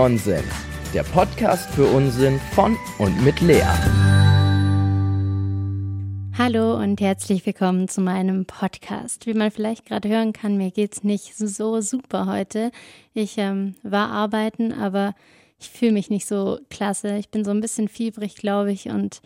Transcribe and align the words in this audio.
Nonsens, 0.00 0.46
der 0.94 1.02
Podcast 1.02 1.68
für 1.72 1.84
Unsinn 1.84 2.40
von 2.54 2.74
und 2.96 3.22
mit 3.22 3.38
Lea. 3.42 3.60
Hallo 6.38 6.78
und 6.78 7.02
herzlich 7.02 7.44
willkommen 7.44 7.86
zu 7.86 8.00
meinem 8.00 8.46
Podcast. 8.46 9.26
Wie 9.26 9.34
man 9.34 9.50
vielleicht 9.50 9.84
gerade 9.84 10.08
hören 10.08 10.32
kann, 10.32 10.56
mir 10.56 10.70
geht's 10.70 11.04
nicht 11.04 11.36
so 11.36 11.82
super 11.82 12.24
heute. 12.24 12.70
Ich 13.12 13.36
ähm, 13.36 13.74
war 13.82 14.10
arbeiten, 14.10 14.72
aber 14.72 15.14
ich 15.58 15.68
fühle 15.68 15.92
mich 15.92 16.08
nicht 16.08 16.26
so 16.26 16.58
klasse. 16.70 17.18
Ich 17.18 17.28
bin 17.28 17.44
so 17.44 17.50
ein 17.50 17.60
bisschen 17.60 17.88
fiebrig, 17.88 18.36
glaube 18.36 18.72
ich, 18.72 18.88
und 18.88 19.20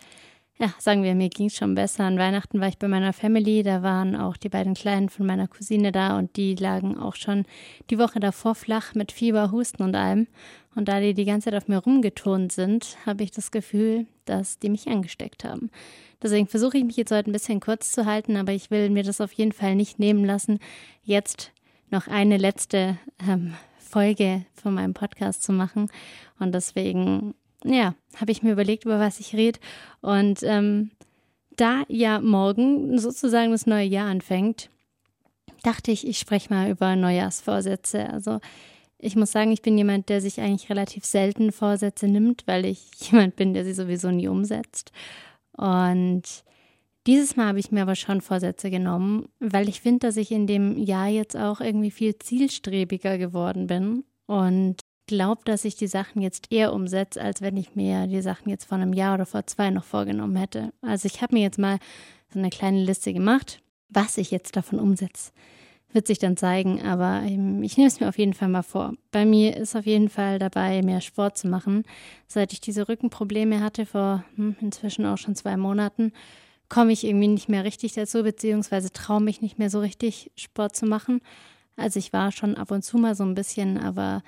ja, 0.58 0.72
sagen 0.78 1.02
wir, 1.02 1.14
mir 1.16 1.30
ging 1.30 1.46
es 1.46 1.56
schon 1.56 1.74
besser. 1.74 2.04
An 2.04 2.18
Weihnachten 2.18 2.60
war 2.60 2.68
ich 2.68 2.78
bei 2.78 2.86
meiner 2.86 3.12
Family, 3.12 3.64
da 3.64 3.82
waren 3.82 4.14
auch 4.14 4.36
die 4.36 4.48
beiden 4.48 4.74
Kleinen 4.74 5.08
von 5.08 5.26
meiner 5.26 5.48
Cousine 5.48 5.90
da 5.90 6.16
und 6.16 6.36
die 6.36 6.54
lagen 6.54 6.96
auch 6.96 7.16
schon 7.16 7.44
die 7.90 7.98
Woche 7.98 8.20
davor 8.20 8.54
flach 8.54 8.94
mit 8.94 9.10
Fieber, 9.10 9.50
Husten 9.50 9.82
und 9.82 9.96
allem. 9.96 10.28
Und 10.76 10.88
da 10.88 11.00
die 11.00 11.14
die 11.14 11.24
ganze 11.24 11.50
Zeit 11.50 11.60
auf 11.60 11.68
mir 11.68 11.78
rumgeturnt 11.78 12.52
sind, 12.52 12.96
habe 13.04 13.24
ich 13.24 13.32
das 13.32 13.50
Gefühl, 13.50 14.06
dass 14.26 14.58
die 14.58 14.70
mich 14.70 14.88
angesteckt 14.88 15.44
haben. 15.44 15.70
Deswegen 16.22 16.46
versuche 16.46 16.78
ich 16.78 16.84
mich 16.84 16.96
jetzt 16.96 17.12
heute 17.12 17.30
ein 17.30 17.32
bisschen 17.32 17.60
kurz 17.60 17.90
zu 17.92 18.06
halten, 18.06 18.36
aber 18.36 18.52
ich 18.52 18.70
will 18.70 18.90
mir 18.90 19.02
das 19.02 19.20
auf 19.20 19.32
jeden 19.32 19.52
Fall 19.52 19.74
nicht 19.74 19.98
nehmen 19.98 20.24
lassen, 20.24 20.60
jetzt 21.02 21.52
noch 21.90 22.06
eine 22.06 22.38
letzte 22.38 22.96
ähm, 23.28 23.54
Folge 23.78 24.44
von 24.54 24.74
meinem 24.74 24.94
Podcast 24.94 25.42
zu 25.42 25.52
machen. 25.52 25.88
Und 26.38 26.52
deswegen 26.52 27.34
ja, 27.64 27.94
habe 28.16 28.32
ich 28.32 28.42
mir 28.42 28.52
überlegt, 28.52 28.84
über 28.84 29.00
was 29.00 29.20
ich 29.20 29.34
rede. 29.34 29.58
Und 30.00 30.42
ähm, 30.42 30.90
da 31.56 31.84
ja 31.88 32.20
morgen 32.20 32.98
sozusagen 32.98 33.52
das 33.52 33.66
neue 33.66 33.86
Jahr 33.86 34.08
anfängt, 34.08 34.70
dachte 35.62 35.90
ich, 35.90 36.06
ich 36.06 36.18
spreche 36.18 36.52
mal 36.52 36.70
über 36.70 36.94
Neujahrsvorsätze. 36.94 38.08
Also 38.10 38.40
ich 38.98 39.16
muss 39.16 39.32
sagen, 39.32 39.52
ich 39.52 39.62
bin 39.62 39.76
jemand, 39.76 40.08
der 40.08 40.20
sich 40.20 40.40
eigentlich 40.40 40.70
relativ 40.70 41.04
selten 41.04 41.52
Vorsätze 41.52 42.06
nimmt, 42.06 42.46
weil 42.46 42.64
ich 42.64 42.90
jemand 43.10 43.36
bin, 43.36 43.54
der 43.54 43.64
sie 43.64 43.74
sowieso 43.74 44.10
nie 44.10 44.28
umsetzt. 44.28 44.92
Und 45.56 46.22
dieses 47.06 47.36
Mal 47.36 47.48
habe 47.48 47.58
ich 47.58 47.70
mir 47.70 47.82
aber 47.82 47.96
schon 47.96 48.20
Vorsätze 48.20 48.70
genommen, 48.70 49.28
weil 49.38 49.68
ich 49.68 49.80
finde, 49.80 50.06
dass 50.06 50.16
ich 50.16 50.32
in 50.32 50.46
dem 50.46 50.78
Jahr 50.78 51.08
jetzt 51.08 51.36
auch 51.36 51.60
irgendwie 51.60 51.90
viel 51.90 52.18
zielstrebiger 52.18 53.18
geworden 53.18 53.66
bin 53.66 54.04
und 54.26 54.80
glaube, 55.06 55.42
dass 55.44 55.64
ich 55.64 55.76
die 55.76 55.86
Sachen 55.86 56.22
jetzt 56.22 56.50
eher 56.50 56.72
umsetze, 56.72 57.20
als 57.20 57.40
wenn 57.40 57.56
ich 57.56 57.74
mir 57.74 58.06
die 58.06 58.22
Sachen 58.22 58.48
jetzt 58.48 58.64
vor 58.64 58.78
einem 58.78 58.92
Jahr 58.92 59.14
oder 59.14 59.26
vor 59.26 59.46
zwei 59.46 59.70
noch 59.70 59.84
vorgenommen 59.84 60.36
hätte. 60.36 60.72
Also 60.82 61.06
ich 61.06 61.22
habe 61.22 61.34
mir 61.34 61.42
jetzt 61.42 61.58
mal 61.58 61.78
so 62.32 62.38
eine 62.38 62.50
kleine 62.50 62.82
Liste 62.82 63.12
gemacht, 63.12 63.60
was 63.88 64.18
ich 64.18 64.30
jetzt 64.30 64.56
davon 64.56 64.78
umsetze. 64.78 65.32
Wird 65.92 66.08
sich 66.08 66.18
dann 66.18 66.36
zeigen, 66.36 66.82
aber 66.82 67.22
ähm, 67.24 67.62
ich 67.62 67.76
nehme 67.76 67.86
es 67.86 68.00
mir 68.00 68.08
auf 68.08 68.18
jeden 68.18 68.34
Fall 68.34 68.48
mal 68.48 68.62
vor. 68.62 68.94
Bei 69.12 69.24
mir 69.24 69.56
ist 69.56 69.76
auf 69.76 69.86
jeden 69.86 70.08
Fall 70.08 70.40
dabei, 70.40 70.82
mehr 70.82 71.00
Sport 71.00 71.38
zu 71.38 71.46
machen. 71.46 71.84
Seit 72.26 72.52
ich 72.52 72.60
diese 72.60 72.88
Rückenprobleme 72.88 73.60
hatte, 73.60 73.86
vor 73.86 74.24
hm, 74.34 74.56
inzwischen 74.60 75.06
auch 75.06 75.18
schon 75.18 75.36
zwei 75.36 75.56
Monaten, 75.56 76.12
komme 76.68 76.92
ich 76.92 77.04
irgendwie 77.04 77.28
nicht 77.28 77.48
mehr 77.48 77.62
richtig 77.62 77.92
dazu, 77.92 78.24
beziehungsweise 78.24 78.92
traue 78.92 79.20
mich 79.20 79.40
nicht 79.40 79.58
mehr 79.58 79.70
so 79.70 79.78
richtig, 79.78 80.32
Sport 80.34 80.74
zu 80.74 80.86
machen. 80.86 81.20
Also 81.76 82.00
ich 82.00 82.12
war 82.12 82.32
schon 82.32 82.56
ab 82.56 82.72
und 82.72 82.82
zu 82.82 82.98
mal 82.98 83.14
so 83.14 83.24
ein 83.24 83.34
bisschen, 83.34 83.78
aber 83.78 84.22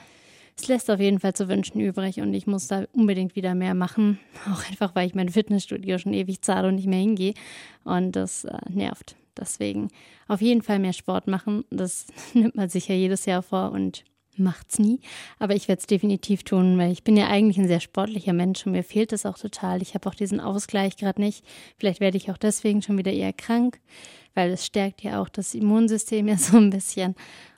es 0.58 0.68
lässt 0.68 0.90
auf 0.90 1.00
jeden 1.00 1.20
Fall 1.20 1.34
zu 1.34 1.48
wünschen 1.48 1.80
übrig 1.80 2.20
und 2.20 2.32
ich 2.32 2.46
muss 2.46 2.68
da 2.68 2.84
unbedingt 2.92 3.36
wieder 3.36 3.54
mehr 3.54 3.74
machen. 3.74 4.18
Auch 4.52 4.68
einfach, 4.68 4.94
weil 4.94 5.06
ich 5.06 5.14
mein 5.14 5.28
Fitnessstudio 5.28 5.98
schon 5.98 6.14
ewig 6.14 6.42
zahle 6.42 6.68
und 6.68 6.76
nicht 6.76 6.88
mehr 6.88 7.00
hingehe. 7.00 7.34
Und 7.84 8.12
das 8.12 8.44
äh, 8.44 8.58
nervt. 8.68 9.16
Deswegen 9.38 9.88
auf 10.28 10.40
jeden 10.40 10.62
Fall 10.62 10.78
mehr 10.78 10.94
Sport 10.94 11.26
machen. 11.26 11.64
Das 11.70 12.06
nimmt 12.34 12.56
man 12.56 12.70
sich 12.70 12.88
ja 12.88 12.94
jedes 12.94 13.26
Jahr 13.26 13.42
vor 13.42 13.72
und 13.72 14.04
macht's 14.38 14.78
nie. 14.78 15.00
Aber 15.38 15.54
ich 15.54 15.68
werde 15.68 15.80
es 15.80 15.86
definitiv 15.86 16.42
tun, 16.42 16.78
weil 16.78 16.90
ich 16.90 17.04
bin 17.04 17.16
ja 17.16 17.28
eigentlich 17.28 17.58
ein 17.58 17.68
sehr 17.68 17.80
sportlicher 17.80 18.32
Mensch 18.32 18.64
und 18.66 18.72
mir 18.72 18.82
fehlt 18.84 19.12
es 19.12 19.26
auch 19.26 19.38
total. 19.38 19.82
Ich 19.82 19.94
habe 19.94 20.08
auch 20.08 20.14
diesen 20.14 20.40
Ausgleich 20.40 20.96
gerade 20.96 21.20
nicht. 21.20 21.44
Vielleicht 21.78 22.00
werde 22.00 22.16
ich 22.16 22.30
auch 22.30 22.38
deswegen 22.38 22.80
schon 22.80 22.98
wieder 22.98 23.12
eher 23.12 23.32
krank, 23.32 23.80
weil 24.34 24.50
es 24.50 24.64
stärkt 24.64 25.02
ja 25.02 25.20
auch 25.20 25.28
das 25.28 25.54
Immunsystem 25.54 26.28
ja 26.28 26.38
so 26.38 26.56
ein 26.56 26.70
bisschen. 26.70 27.14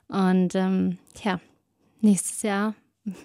Und 0.09 0.55
ähm, 0.55 0.97
ja, 1.23 1.39
nächstes 2.01 2.41
Jahr 2.41 2.75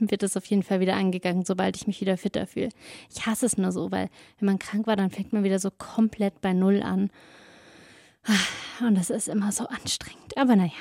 wird 0.00 0.22
es 0.22 0.36
auf 0.36 0.46
jeden 0.46 0.62
Fall 0.62 0.80
wieder 0.80 0.94
angegangen, 0.94 1.44
sobald 1.44 1.76
ich 1.76 1.86
mich 1.86 2.00
wieder 2.00 2.16
fitter 2.16 2.46
fühle. 2.46 2.70
Ich 3.10 3.26
hasse 3.26 3.46
es 3.46 3.58
nur 3.58 3.72
so, 3.72 3.90
weil 3.90 4.08
wenn 4.38 4.46
man 4.46 4.58
krank 4.58 4.86
war, 4.86 4.96
dann 4.96 5.10
fängt 5.10 5.32
man 5.32 5.44
wieder 5.44 5.58
so 5.58 5.70
komplett 5.70 6.40
bei 6.40 6.52
Null 6.52 6.82
an. 6.82 7.10
Und 8.80 8.96
das 8.96 9.10
ist 9.10 9.28
immer 9.28 9.52
so 9.52 9.66
anstrengend. 9.66 10.36
Aber 10.36 10.56
naja, 10.56 10.72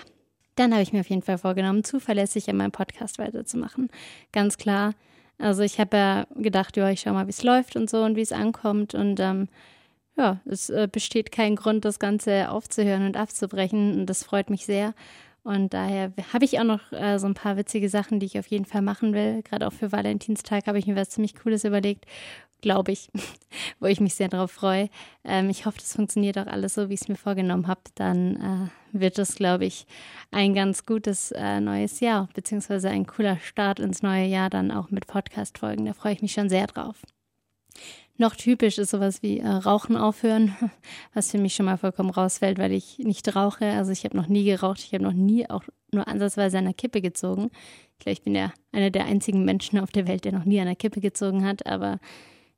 dann 0.55 0.71
habe 0.71 0.83
ich 0.83 0.93
mir 0.93 1.01
auf 1.01 1.09
jeden 1.09 1.21
Fall 1.21 1.37
vorgenommen, 1.37 1.83
zuverlässig 1.83 2.49
an 2.49 2.57
meinem 2.57 2.71
Podcast 2.71 3.19
weiterzumachen. 3.19 3.89
Ganz 4.31 4.57
klar. 4.57 4.93
Also 5.39 5.63
ich 5.63 5.79
habe 5.79 5.97
ja 5.97 6.27
gedacht, 6.35 6.77
ja, 6.77 6.89
ich 6.89 7.01
schaue 7.01 7.13
mal, 7.13 7.25
wie 7.27 7.31
es 7.31 7.43
läuft 7.43 7.75
und 7.75 7.89
so 7.89 8.03
und 8.03 8.15
wie 8.15 8.21
es 8.21 8.31
ankommt. 8.31 8.93
Und 8.93 9.19
ähm, 9.19 9.49
ja, 10.15 10.39
es 10.45 10.69
äh, 10.69 10.87
besteht 10.91 11.31
kein 11.31 11.55
Grund, 11.55 11.85
das 11.85 11.99
Ganze 11.99 12.49
aufzuhören 12.49 13.05
und 13.05 13.17
abzubrechen. 13.17 13.99
Und 13.99 14.05
das 14.05 14.23
freut 14.23 14.49
mich 14.49 14.65
sehr. 14.65 14.93
Und 15.43 15.73
daher 15.73 16.13
habe 16.31 16.45
ich 16.45 16.59
auch 16.59 16.63
noch 16.63 16.91
äh, 16.91 17.19
so 17.19 17.27
ein 17.27 17.33
paar 17.33 17.57
witzige 17.57 17.89
Sachen, 17.89 18.19
die 18.19 18.25
ich 18.25 18.39
auf 18.39 18.47
jeden 18.47 18.65
Fall 18.65 18.81
machen 18.81 19.13
will. 19.13 19.41
Gerade 19.43 19.67
auch 19.67 19.73
für 19.73 19.91
Valentinstag 19.91 20.67
habe 20.67 20.79
ich 20.79 20.87
mir 20.87 20.95
was 20.95 21.09
ziemlich 21.09 21.35
Cooles 21.35 21.65
überlegt, 21.65 22.05
glaube 22.61 22.93
ich, 22.93 23.09
wo 23.79 23.87
ich 23.87 23.99
mich 23.99 24.15
sehr 24.15 24.29
darauf 24.29 24.51
freue. 24.51 24.89
Ähm, 25.25 25.49
ich 25.49 25.65
hoffe, 25.65 25.79
das 25.79 25.95
funktioniert 25.95 26.37
auch 26.37 26.47
alles 26.47 26.75
so, 26.75 26.87
wie 26.87 26.93
ich 26.93 27.01
es 27.01 27.07
mir 27.09 27.17
vorgenommen 27.17 27.67
habe. 27.67 27.81
Dann 27.95 28.71
äh, 28.93 28.97
wird 28.99 29.19
es, 29.19 29.35
glaube 29.35 29.65
ich, 29.65 29.85
ein 30.31 30.53
ganz 30.53 30.85
gutes 30.85 31.31
äh, 31.31 31.59
neues 31.59 31.99
Jahr, 31.99 32.29
beziehungsweise 32.33 32.89
ein 32.89 33.05
cooler 33.05 33.37
Start 33.39 33.79
ins 33.79 34.01
neue 34.01 34.25
Jahr 34.25 34.49
dann 34.49 34.71
auch 34.71 34.91
mit 34.91 35.07
Podcast-Folgen. 35.07 35.85
Da 35.85 35.93
freue 35.93 36.13
ich 36.13 36.21
mich 36.21 36.31
schon 36.31 36.47
sehr 36.47 36.67
drauf. 36.67 36.95
Noch 38.23 38.37
typisch 38.37 38.77
ist 38.77 38.91
sowas 38.91 39.21
wie 39.21 39.39
äh, 39.39 39.47
Rauchen 39.49 39.97
aufhören, 39.97 40.55
was 41.13 41.31
für 41.31 41.37
mich 41.37 41.55
schon 41.55 41.65
mal 41.65 41.75
vollkommen 41.75 42.09
rausfällt, 42.09 42.57
weil 42.57 42.71
ich 42.71 42.99
nicht 42.99 43.35
rauche. 43.35 43.65
Also 43.65 43.91
ich 43.91 44.05
habe 44.05 44.15
noch 44.15 44.27
nie 44.27 44.45
geraucht, 44.45 44.79
ich 44.79 44.93
habe 44.93 45.03
noch 45.03 45.11
nie 45.11 45.49
auch 45.49 45.63
nur 45.91 46.07
ansatzweise 46.07 46.57
an 46.57 46.63
der 46.63 46.73
Kippe 46.73 47.01
gezogen. 47.01 47.49
Ich 47.91 47.99
glaube, 47.99 48.13
ich 48.13 48.21
bin 48.21 48.33
ja 48.33 48.53
einer 48.71 48.91
der 48.91 49.07
einzigen 49.07 49.43
Menschen 49.43 49.77
auf 49.77 49.91
der 49.91 50.07
Welt, 50.07 50.23
der 50.23 50.31
noch 50.31 50.45
nie 50.45 50.57
an 50.61 50.67
der 50.67 50.77
Kippe 50.77 51.01
gezogen 51.01 51.45
hat. 51.45 51.65
Aber 51.65 51.99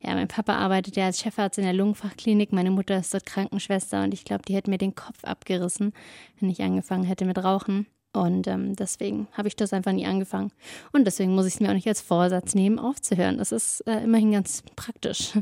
ja, 0.00 0.14
mein 0.14 0.28
Papa 0.28 0.54
arbeitet 0.54 0.94
ja 0.94 1.06
als 1.06 1.20
Chefarzt 1.20 1.58
in 1.58 1.64
der 1.64 1.74
Lungenfachklinik, 1.74 2.52
meine 2.52 2.70
Mutter 2.70 2.98
ist 2.98 3.12
dort 3.12 3.26
Krankenschwester 3.26 4.04
und 4.04 4.14
ich 4.14 4.24
glaube, 4.24 4.44
die 4.46 4.54
hätte 4.54 4.70
mir 4.70 4.78
den 4.78 4.94
Kopf 4.94 5.24
abgerissen, 5.24 5.94
wenn 6.38 6.48
ich 6.48 6.62
angefangen 6.62 7.02
hätte 7.02 7.24
mit 7.24 7.42
Rauchen. 7.42 7.86
Und 8.12 8.46
ähm, 8.46 8.76
deswegen 8.76 9.26
habe 9.32 9.48
ich 9.48 9.56
das 9.56 9.72
einfach 9.72 9.92
nie 9.92 10.06
angefangen. 10.06 10.52
Und 10.92 11.06
deswegen 11.06 11.34
muss 11.34 11.46
ich 11.46 11.54
es 11.54 11.60
mir 11.60 11.70
auch 11.70 11.74
nicht 11.74 11.88
als 11.88 12.00
Vorsatz 12.00 12.54
nehmen, 12.54 12.78
aufzuhören. 12.78 13.38
Das 13.38 13.50
ist 13.50 13.80
äh, 13.88 14.04
immerhin 14.04 14.30
ganz 14.30 14.62
praktisch. 14.76 15.32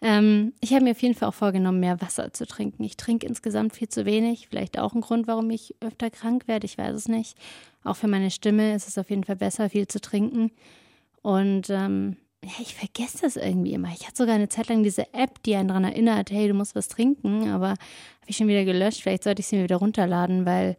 Ähm, 0.00 0.52
ich 0.60 0.72
habe 0.72 0.84
mir 0.84 0.90
auf 0.90 1.02
jeden 1.02 1.14
Fall 1.14 1.28
auch 1.28 1.34
vorgenommen, 1.34 1.80
mehr 1.80 2.00
Wasser 2.00 2.32
zu 2.32 2.46
trinken. 2.46 2.82
Ich 2.82 2.96
trinke 2.96 3.26
insgesamt 3.26 3.74
viel 3.74 3.88
zu 3.88 4.04
wenig. 4.04 4.48
Vielleicht 4.48 4.78
auch 4.78 4.94
ein 4.94 5.00
Grund, 5.00 5.26
warum 5.26 5.48
ich 5.50 5.74
öfter 5.80 6.10
krank 6.10 6.48
werde. 6.48 6.66
Ich 6.66 6.76
weiß 6.76 6.94
es 6.94 7.08
nicht. 7.08 7.36
Auch 7.84 7.96
für 7.96 8.08
meine 8.08 8.30
Stimme 8.30 8.74
ist 8.74 8.88
es 8.88 8.98
auf 8.98 9.10
jeden 9.10 9.24
Fall 9.24 9.36
besser, 9.36 9.70
viel 9.70 9.86
zu 9.86 10.00
trinken. 10.00 10.50
Und 11.22 11.70
ähm, 11.70 12.16
ja, 12.44 12.50
ich 12.60 12.74
vergesse 12.74 13.18
das 13.22 13.36
irgendwie 13.36 13.74
immer. 13.74 13.90
Ich 13.94 14.06
hatte 14.06 14.16
sogar 14.16 14.34
eine 14.34 14.48
Zeit 14.48 14.68
lang 14.68 14.82
diese 14.82 15.14
App, 15.14 15.42
die 15.44 15.54
einen 15.54 15.68
daran 15.68 15.84
erinnert, 15.84 16.32
hey, 16.32 16.48
du 16.48 16.54
musst 16.54 16.74
was 16.74 16.88
trinken, 16.88 17.48
aber 17.50 17.68
habe 17.68 17.78
ich 18.26 18.36
schon 18.36 18.48
wieder 18.48 18.64
gelöscht. 18.64 19.02
Vielleicht 19.02 19.22
sollte 19.22 19.40
ich 19.40 19.46
sie 19.46 19.56
mir 19.56 19.64
wieder 19.64 19.76
runterladen, 19.76 20.44
weil 20.44 20.76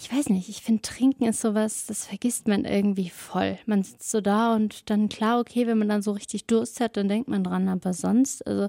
ich 0.00 0.10
weiß 0.10 0.30
nicht, 0.30 0.48
ich 0.48 0.62
finde, 0.62 0.80
Trinken 0.80 1.24
ist 1.26 1.42
sowas, 1.42 1.84
das 1.86 2.06
vergisst 2.06 2.48
man 2.48 2.64
irgendwie 2.64 3.10
voll. 3.10 3.58
Man 3.66 3.82
sitzt 3.82 4.10
so 4.10 4.22
da 4.22 4.54
und 4.54 4.88
dann 4.88 5.10
klar, 5.10 5.38
okay, 5.38 5.66
wenn 5.66 5.76
man 5.76 5.90
dann 5.90 6.00
so 6.00 6.12
richtig 6.12 6.46
Durst 6.46 6.80
hat, 6.80 6.96
dann 6.96 7.08
denkt 7.08 7.28
man 7.28 7.44
dran, 7.44 7.68
aber 7.68 7.92
sonst, 7.92 8.46
also 8.46 8.68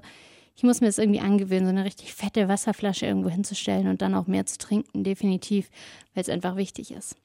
ich 0.54 0.62
muss 0.62 0.82
mir 0.82 0.88
das 0.88 0.98
irgendwie 0.98 1.20
angewöhnen, 1.20 1.64
so 1.64 1.70
eine 1.70 1.86
richtig 1.86 2.12
fette 2.12 2.48
Wasserflasche 2.48 3.06
irgendwo 3.06 3.30
hinzustellen 3.30 3.88
und 3.88 4.02
dann 4.02 4.14
auch 4.14 4.26
mehr 4.26 4.44
zu 4.44 4.58
trinken, 4.58 5.04
definitiv, 5.04 5.70
weil 6.14 6.20
es 6.20 6.28
einfach 6.28 6.56
wichtig 6.56 6.90
ist. 6.90 7.16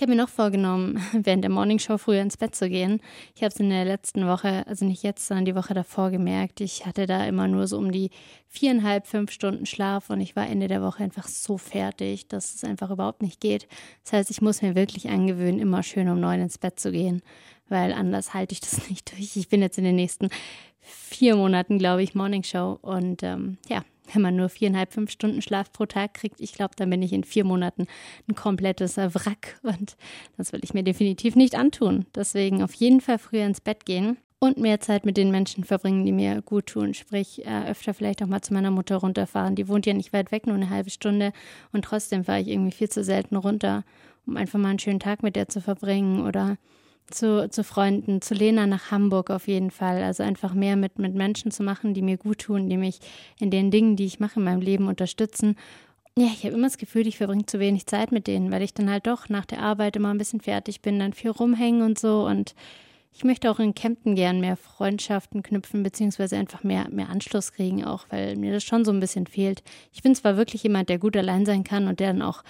Ich 0.00 0.02
habe 0.02 0.12
mir 0.12 0.22
noch 0.22 0.30
vorgenommen, 0.30 0.98
während 1.12 1.44
der 1.44 1.50
Morningshow 1.50 1.98
früher 1.98 2.22
ins 2.22 2.38
Bett 2.38 2.54
zu 2.54 2.70
gehen. 2.70 3.02
Ich 3.34 3.42
habe 3.42 3.52
es 3.52 3.60
in 3.60 3.68
der 3.68 3.84
letzten 3.84 4.26
Woche, 4.26 4.66
also 4.66 4.86
nicht 4.86 5.02
jetzt, 5.02 5.26
sondern 5.26 5.44
die 5.44 5.54
Woche 5.54 5.74
davor 5.74 6.10
gemerkt. 6.10 6.62
Ich 6.62 6.86
hatte 6.86 7.04
da 7.04 7.26
immer 7.26 7.48
nur 7.48 7.66
so 7.66 7.76
um 7.76 7.92
die 7.92 8.08
viereinhalb, 8.48 9.06
fünf 9.06 9.30
Stunden 9.30 9.66
Schlaf 9.66 10.08
und 10.08 10.22
ich 10.22 10.34
war 10.36 10.48
Ende 10.48 10.68
der 10.68 10.80
Woche 10.80 11.04
einfach 11.04 11.28
so 11.28 11.58
fertig, 11.58 12.28
dass 12.28 12.54
es 12.54 12.64
einfach 12.64 12.88
überhaupt 12.88 13.20
nicht 13.20 13.42
geht. 13.42 13.68
Das 14.02 14.14
heißt, 14.14 14.30
ich 14.30 14.40
muss 14.40 14.62
mir 14.62 14.74
wirklich 14.74 15.10
angewöhnen, 15.10 15.60
immer 15.60 15.82
schön 15.82 16.08
um 16.08 16.18
neun 16.18 16.40
ins 16.40 16.56
Bett 16.56 16.80
zu 16.80 16.92
gehen, 16.92 17.20
weil 17.68 17.92
anders 17.92 18.32
halte 18.32 18.54
ich 18.54 18.60
das 18.62 18.88
nicht 18.88 19.12
durch. 19.12 19.36
Ich 19.36 19.50
bin 19.50 19.60
jetzt 19.60 19.76
in 19.76 19.84
den 19.84 19.96
nächsten 19.96 20.30
vier 20.80 21.36
Monaten, 21.36 21.76
glaube 21.76 22.02
ich, 22.02 22.14
Morningshow 22.14 22.78
und 22.80 23.22
ähm, 23.22 23.58
ja, 23.68 23.84
wenn 24.12 24.22
man 24.22 24.36
nur 24.36 24.48
viereinhalb, 24.48 24.92
fünf 24.92 25.10
Stunden 25.10 25.42
Schlaf 25.42 25.72
pro 25.72 25.86
Tag 25.86 26.14
kriegt, 26.14 26.40
ich 26.40 26.52
glaube, 26.52 26.74
dann 26.76 26.90
bin 26.90 27.02
ich 27.02 27.12
in 27.12 27.24
vier 27.24 27.44
Monaten 27.44 27.86
ein 28.28 28.34
komplettes 28.34 28.96
Wrack 28.96 29.58
und 29.62 29.96
das 30.36 30.52
will 30.52 30.60
ich 30.62 30.74
mir 30.74 30.82
definitiv 30.82 31.36
nicht 31.36 31.54
antun. 31.54 32.06
Deswegen 32.14 32.62
auf 32.62 32.74
jeden 32.74 33.00
Fall 33.00 33.18
früher 33.18 33.46
ins 33.46 33.60
Bett 33.60 33.86
gehen 33.86 34.16
und 34.38 34.56
mehr 34.56 34.80
Zeit 34.80 35.04
mit 35.04 35.16
den 35.16 35.30
Menschen 35.30 35.64
verbringen, 35.64 36.04
die 36.04 36.12
mir 36.12 36.42
gut 36.42 36.66
tun. 36.66 36.94
Sprich, 36.94 37.44
äh, 37.46 37.70
öfter 37.70 37.94
vielleicht 37.94 38.22
auch 38.22 38.26
mal 38.26 38.40
zu 38.40 38.54
meiner 38.54 38.70
Mutter 38.70 38.96
runterfahren. 38.96 39.54
Die 39.54 39.68
wohnt 39.68 39.86
ja 39.86 39.92
nicht 39.92 40.12
weit 40.12 40.32
weg, 40.32 40.46
nur 40.46 40.56
eine 40.56 40.70
halbe 40.70 40.90
Stunde 40.90 41.32
und 41.72 41.84
trotzdem 41.84 42.24
fahre 42.24 42.40
ich 42.40 42.48
irgendwie 42.48 42.72
viel 42.72 42.88
zu 42.88 43.04
selten 43.04 43.36
runter, 43.36 43.84
um 44.26 44.36
einfach 44.36 44.58
mal 44.58 44.70
einen 44.70 44.78
schönen 44.78 45.00
Tag 45.00 45.22
mit 45.22 45.36
der 45.36 45.48
zu 45.48 45.60
verbringen 45.60 46.26
oder 46.26 46.56
zu, 47.10 47.48
zu 47.50 47.64
Freunden, 47.64 48.22
zu 48.22 48.34
Lena 48.34 48.66
nach 48.66 48.90
Hamburg 48.90 49.30
auf 49.30 49.48
jeden 49.48 49.70
Fall. 49.70 50.02
Also 50.02 50.22
einfach 50.22 50.54
mehr 50.54 50.76
mit, 50.76 50.98
mit 50.98 51.14
Menschen 51.14 51.50
zu 51.50 51.62
machen, 51.62 51.94
die 51.94 52.02
mir 52.02 52.16
gut 52.16 52.40
tun, 52.40 52.68
die 52.68 52.76
mich 52.76 53.00
in 53.38 53.50
den 53.50 53.70
Dingen, 53.70 53.96
die 53.96 54.06
ich 54.06 54.20
mache 54.20 54.40
in 54.40 54.44
meinem 54.44 54.60
Leben 54.60 54.88
unterstützen. 54.88 55.56
Ja, 56.16 56.26
ich 56.26 56.44
habe 56.44 56.54
immer 56.54 56.66
das 56.66 56.78
Gefühl, 56.78 57.06
ich 57.06 57.18
verbringe 57.18 57.46
zu 57.46 57.60
wenig 57.60 57.86
Zeit 57.86 58.12
mit 58.12 58.26
denen, 58.26 58.50
weil 58.50 58.62
ich 58.62 58.74
dann 58.74 58.90
halt 58.90 59.06
doch 59.06 59.28
nach 59.28 59.46
der 59.46 59.62
Arbeit 59.62 59.96
immer 59.96 60.10
ein 60.10 60.18
bisschen 60.18 60.40
fertig 60.40 60.82
bin, 60.82 60.98
dann 60.98 61.12
viel 61.12 61.30
rumhängen 61.30 61.82
und 61.82 61.98
so. 61.98 62.26
Und 62.26 62.54
ich 63.12 63.24
möchte 63.24 63.50
auch 63.50 63.58
in 63.58 63.74
Kempten 63.74 64.14
gern 64.14 64.40
mehr 64.40 64.56
Freundschaften 64.56 65.42
knüpfen, 65.42 65.82
beziehungsweise 65.82 66.36
einfach 66.36 66.62
mehr, 66.62 66.88
mehr 66.90 67.08
Anschluss 67.08 67.52
kriegen, 67.52 67.84
auch 67.84 68.06
weil 68.10 68.36
mir 68.36 68.52
das 68.52 68.64
schon 68.64 68.84
so 68.84 68.92
ein 68.92 69.00
bisschen 69.00 69.26
fehlt. 69.26 69.62
Ich 69.92 70.02
bin 70.02 70.14
zwar 70.14 70.36
wirklich 70.36 70.62
jemand, 70.62 70.88
der 70.88 70.98
gut 70.98 71.16
allein 71.16 71.46
sein 71.46 71.64
kann 71.64 71.88
und 71.88 72.00
der 72.00 72.12
dann 72.12 72.22
auch 72.22 72.42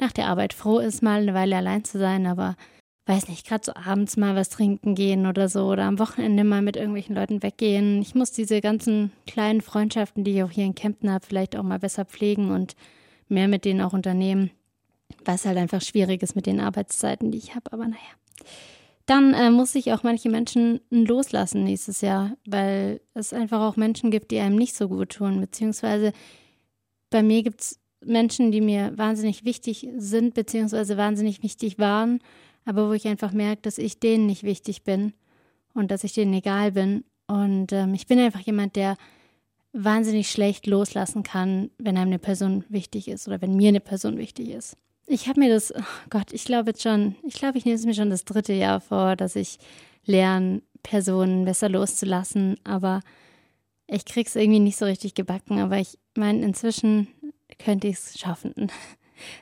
nach 0.00 0.12
der 0.12 0.26
Arbeit 0.26 0.52
froh 0.52 0.78
ist, 0.78 1.02
mal 1.02 1.22
eine 1.22 1.34
Weile 1.34 1.56
allein 1.56 1.84
zu 1.84 1.98
sein, 1.98 2.26
aber 2.26 2.56
weiß 3.06 3.28
nicht, 3.28 3.46
gerade 3.46 3.64
so 3.64 3.72
abends 3.74 4.16
mal 4.16 4.34
was 4.34 4.48
trinken 4.48 4.94
gehen 4.94 5.26
oder 5.26 5.48
so 5.48 5.66
oder 5.66 5.84
am 5.84 5.98
Wochenende 5.98 6.42
mal 6.42 6.62
mit 6.62 6.76
irgendwelchen 6.76 7.14
Leuten 7.14 7.42
weggehen. 7.42 8.00
Ich 8.00 8.14
muss 8.14 8.32
diese 8.32 8.60
ganzen 8.60 9.12
kleinen 9.26 9.60
Freundschaften, 9.60 10.24
die 10.24 10.36
ich 10.36 10.42
auch 10.42 10.50
hier 10.50 10.64
in 10.64 10.74
Kempten 10.74 11.10
habe, 11.10 11.26
vielleicht 11.26 11.56
auch 11.56 11.62
mal 11.62 11.78
besser 11.78 12.04
pflegen 12.04 12.50
und 12.50 12.76
mehr 13.28 13.48
mit 13.48 13.64
denen 13.64 13.82
auch 13.82 13.92
unternehmen, 13.92 14.50
was 15.24 15.44
halt 15.44 15.58
einfach 15.58 15.82
schwierig 15.82 16.22
ist 16.22 16.34
mit 16.34 16.46
den 16.46 16.60
Arbeitszeiten, 16.60 17.30
die 17.30 17.38
ich 17.38 17.54
habe. 17.54 17.72
Aber 17.72 17.84
naja. 17.84 17.98
Dann 19.06 19.34
äh, 19.34 19.50
muss 19.50 19.74
ich 19.74 19.92
auch 19.92 20.02
manche 20.02 20.30
Menschen 20.30 20.80
loslassen 20.88 21.64
nächstes 21.64 22.00
Jahr, 22.00 22.38
weil 22.46 23.02
es 23.12 23.34
einfach 23.34 23.60
auch 23.60 23.76
Menschen 23.76 24.10
gibt, 24.10 24.30
die 24.30 24.38
einem 24.38 24.56
nicht 24.56 24.74
so 24.74 24.88
gut 24.88 25.10
tun. 25.10 25.40
Beziehungsweise 25.40 26.12
bei 27.10 27.22
mir 27.22 27.42
gibt 27.42 27.60
es 27.60 27.80
Menschen, 28.02 28.50
die 28.50 28.62
mir 28.62 28.96
wahnsinnig 28.96 29.44
wichtig 29.44 29.88
sind, 29.96 30.32
beziehungsweise 30.32 30.96
wahnsinnig 30.96 31.42
wichtig 31.42 31.78
waren, 31.78 32.20
aber 32.64 32.88
wo 32.88 32.92
ich 32.92 33.06
einfach 33.06 33.32
merke, 33.32 33.62
dass 33.62 33.78
ich 33.78 34.00
denen 34.00 34.26
nicht 34.26 34.42
wichtig 34.42 34.84
bin 34.84 35.12
und 35.74 35.90
dass 35.90 36.04
ich 36.04 36.12
denen 36.12 36.34
egal 36.34 36.72
bin. 36.72 37.04
Und 37.26 37.72
ähm, 37.72 37.94
ich 37.94 38.06
bin 38.06 38.18
einfach 38.18 38.40
jemand, 38.40 38.76
der 38.76 38.96
wahnsinnig 39.72 40.30
schlecht 40.30 40.66
loslassen 40.66 41.22
kann, 41.22 41.70
wenn 41.78 41.96
einem 41.96 42.08
eine 42.08 42.18
Person 42.18 42.64
wichtig 42.68 43.08
ist 43.08 43.26
oder 43.26 43.40
wenn 43.42 43.56
mir 43.56 43.68
eine 43.68 43.80
Person 43.80 44.16
wichtig 44.18 44.50
ist. 44.50 44.76
Ich 45.06 45.28
habe 45.28 45.40
mir 45.40 45.50
das, 45.50 45.74
oh 45.74 45.82
Gott, 46.08 46.32
ich 46.32 46.44
glaube 46.44 46.70
jetzt 46.70 46.82
schon, 46.82 47.16
ich 47.24 47.34
glaube, 47.34 47.58
ich 47.58 47.64
nehme 47.64 47.76
es 47.76 47.84
mir 47.84 47.94
schon 47.94 48.08
das 48.08 48.24
dritte 48.24 48.54
Jahr 48.54 48.80
vor, 48.80 49.16
dass 49.16 49.36
ich 49.36 49.58
lerne, 50.04 50.62
Personen 50.82 51.44
besser 51.44 51.68
loszulassen, 51.68 52.56
aber 52.62 53.00
ich 53.86 54.04
krieg's 54.04 54.36
irgendwie 54.36 54.60
nicht 54.60 54.76
so 54.76 54.84
richtig 54.84 55.14
gebacken, 55.14 55.58
aber 55.58 55.78
ich 55.78 55.98
meine, 56.14 56.44
inzwischen 56.44 57.08
könnte 57.58 57.88
ich 57.88 57.96
es 57.96 58.18
schaffen. 58.18 58.54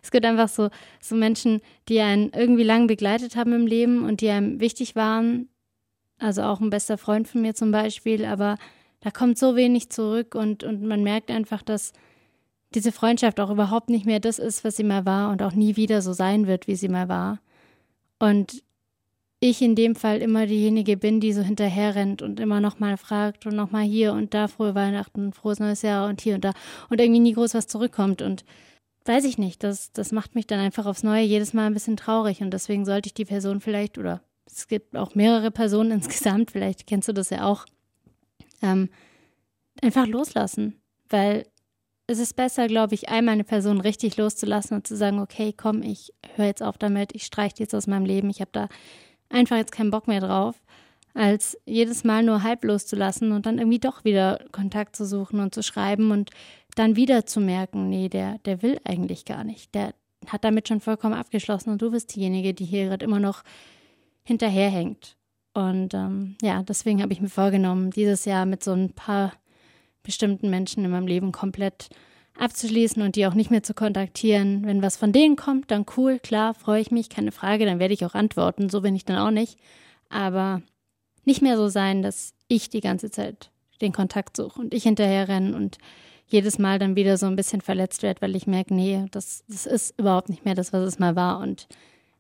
Es 0.03 0.11
gibt 0.11 0.25
einfach 0.27 0.49
so, 0.49 0.71
so 1.01 1.15
Menschen, 1.15 1.61
die 1.89 2.01
einen 2.01 2.31
irgendwie 2.31 2.65
lang 2.65 2.87
begleitet 2.87 3.37
haben 3.37 3.53
im 3.53 3.67
Leben 3.67 4.05
und 4.05 4.21
die 4.21 4.29
einem 4.29 4.61
wichtig 4.61 4.97
waren. 4.97 5.49
Also 6.19 6.43
auch 6.43 6.61
ein 6.61 6.71
bester 6.71 6.99
Freund 6.99 7.27
von 7.29 7.43
mir 7.43 7.55
zum 7.55 7.73
Beispiel, 7.73 8.25
aber 8.25 8.57
da 9.01 9.11
kommt 9.11 9.39
so 9.39 9.57
wenig 9.57 9.91
zurück 9.91 10.35
und, 10.35 10.63
und 10.63 10.83
man 10.83 11.03
merkt 11.03 11.31
einfach, 11.31 11.63
dass 11.63 11.93
diese 12.75 12.93
Freundschaft 12.93 13.41
auch 13.41 13.51
überhaupt 13.51 13.91
nicht 13.91 14.07
mehr 14.07 14.21
das 14.21 14.39
ist, 14.39 14.65
was 14.65 14.77
sie 14.77 14.85
mal 14.85 15.05
war 15.05 15.31
und 15.31 15.43
auch 15.43 15.53
nie 15.53 15.77
wieder 15.77 16.01
so 16.01 16.13
sein 16.13 16.47
wird, 16.47 16.69
wie 16.69 16.77
sie 16.77 16.89
mal 16.89 17.09
war. 17.09 17.41
Und 18.19 18.63
ich 19.41 19.61
in 19.61 19.75
dem 19.75 19.97
Fall 19.97 20.23
immer 20.23 20.47
diejenige 20.47 20.97
bin, 20.97 21.19
die 21.19 21.33
so 21.33 21.43
hinterher 21.43 21.97
rennt 21.97 22.23
und 22.23 22.39
immer 22.39 22.61
nochmal 22.61 22.97
fragt 22.97 23.45
und 23.45 23.57
nochmal 23.57 23.83
hier 23.83 24.13
und 24.13 24.35
da 24.35 24.47
frohe 24.47 24.77
Weihnachten, 24.77 25.33
frohes 25.33 25.59
neues 25.59 25.83
Jahr 25.83 26.09
und 26.09 26.21
hier 26.21 26.37
und 26.37 26.45
da 26.45 26.53
und 26.89 27.01
irgendwie 27.01 27.21
nie 27.21 27.33
groß 27.33 27.55
was 27.55 27.67
zurückkommt 27.67 28.23
und 28.23 28.45
weiß 29.05 29.25
ich 29.25 29.39
nicht, 29.39 29.63
das, 29.63 29.93
das 29.93 30.13
macht 30.13 30.35
mich 30.35 30.47
dann 30.47 30.61
einfach 30.61 30.87
aufs 30.87 31.03
Neue 31.03 31.23
jedes 31.23 31.53
Mal 31.53 31.67
ein 31.67 31.75
bisschen 31.75 31.97
traurig. 31.97 32.41
Und 32.41 32.51
deswegen 32.51 32.85
sollte 32.85 33.09
ich 33.09 33.15
die 33.15 33.25
Person 33.25 33.61
vielleicht 33.61 33.99
oder 33.99 34.23
es 34.47 34.69
gibt 34.69 34.97
auch 34.97 35.15
mehrere 35.15 35.51
Personen 35.51 35.91
insgesamt, 35.93 36.51
vielleicht 36.51 36.87
kennst 36.87 37.09
du 37.09 37.13
das 37.13 37.31
ja 37.31 37.45
auch, 37.45 37.67
ähm, 38.61 38.91
einfach 39.81 40.07
loslassen, 40.07 40.81
weil 41.09 41.47
es 42.07 42.19
ist 42.19 42.37
besser, 42.37 42.67
glaube 42.67 42.95
ich, 42.95 43.09
einmal 43.09 43.35
eine 43.35 43.45
Person 43.45 43.81
richtig 43.81 44.17
loszulassen 44.17 44.77
und 44.77 44.87
zu 44.87 44.97
sagen, 44.97 45.19
okay, 45.19 45.55
komm, 45.57 45.83
ich 45.83 46.13
höre 46.35 46.47
jetzt 46.47 46.63
auf 46.63 46.79
damit, 46.79 47.15
ich 47.15 47.25
streiche 47.25 47.57
jetzt 47.59 47.75
aus 47.75 47.87
meinem 47.87 48.05
Leben, 48.05 48.29
ich 48.31 48.41
habe 48.41 48.51
da 48.53 48.69
einfach 49.29 49.57
jetzt 49.57 49.73
keinen 49.73 49.91
Bock 49.91 50.09
mehr 50.09 50.21
drauf, 50.21 50.63
als 51.15 51.59
jedes 51.65 52.05
Mal 52.05 52.23
nur 52.23 52.43
halb 52.43 52.65
loszulassen 52.65 53.33
und 53.33 53.47
dann 53.47 53.59
irgendwie 53.59 53.79
doch 53.79 54.05
wieder 54.05 54.45
Kontakt 54.53 54.97
zu 54.97 55.07
suchen 55.07 55.41
und 55.41 55.55
zu 55.55 55.63
schreiben 55.63 56.11
und 56.11 56.31
dann 56.75 56.97
wieder 56.97 57.27
zu 57.27 57.41
merken, 57.41 57.89
nee, 57.89 58.09
der, 58.09 58.39
der 58.39 58.63
will 58.63 58.79
eigentlich 58.85 59.25
gar 59.25 59.45
nicht. 59.45 59.75
Der 59.75 59.95
hat 60.27 60.45
damit 60.45 60.69
schon 60.69 60.81
vollkommen 60.81 61.15
abgeschlossen 61.15 61.71
und 61.71 61.83
du 61.83 61.91
bist 61.91 62.15
diejenige, 62.15 62.55
die 62.55 62.65
hier 62.65 62.87
gerade 62.87 63.05
immer 63.05 63.21
noch 63.21 63.43
hinterherhängt. 64.25 65.17
Und 65.55 65.93
ähm, 65.95 66.37
ja, 66.41 66.63
deswegen 66.63 67.03
habe 67.03 67.13
ich 67.13 67.21
mir 67.21 67.29
vorgenommen, 67.29 67.91
dieses 67.91 68.25
Jahr 68.25 68.47
mit 68.47 68.65
so 68.65 68.73
ein 68.73 68.93
paar 68.93 69.33
bestimmten 70.03 70.49
Menschen 70.51 70.85
in 70.85 70.91
meinem 70.91 71.07
Leben 71.07 71.33
komplett 71.33 71.91
abzuschließen 72.39 73.03
und 73.03 73.17
die 73.17 73.27
auch 73.27 73.35
nicht 73.35 73.51
mehr 73.51 73.63
zu 73.63 73.75
kontaktieren. 73.75 74.65
Wenn 74.65 74.83
was 74.83 74.97
von 74.97 75.13
denen 75.13 75.37
kommt, 75.37 75.71
dann 75.71 75.85
cool, 75.97 76.19
klar, 76.19 76.55
freue 76.55 76.81
ich 76.81 76.91
mich, 76.91 77.11
keine 77.11 77.33
Frage, 77.33 77.67
dann 77.67 77.79
werde 77.79 77.95
ich 77.95 78.05
auch 78.07 78.15
antworten. 78.15 78.71
So 78.71 78.81
bin 78.81 78.97
ich 78.97 79.05
dann 79.05 79.19
auch 79.19 79.31
nicht. 79.31 79.59
Aber 80.09 80.63
nicht 81.25 81.43
mehr 81.43 81.57
so 81.57 81.69
sein, 81.69 82.03
dass 82.03 82.35
ich 82.49 82.71
die 82.71 82.81
ganze 82.81 83.11
Zeit 83.11 83.52
den 83.83 83.93
Kontakt 83.93 84.37
suche 84.37 84.61
und 84.61 84.73
ich 84.73 84.85
hinterher 84.85 85.29
renne 85.29 85.55
und 85.55 85.79
jedes 86.27 86.59
Mal 86.59 86.79
dann 86.79 86.97
wieder 86.97 87.19
so 87.19 87.27
ein 87.27 87.37
bisschen 87.37 87.61
verletzt 87.61 88.03
werde, 88.03 88.23
weil 88.23 88.35
ich 88.35 88.47
merke, 88.47 88.75
nee, 88.75 89.05
das, 89.11 89.45
das 89.49 89.67
ist 89.67 89.99
überhaupt 89.99 90.31
nicht 90.31 90.45
mehr 90.45 90.55
das, 90.55 90.73
was 90.73 90.83
es 90.83 90.99
mal 90.99 91.15
war 91.15 91.41
und 91.41 91.69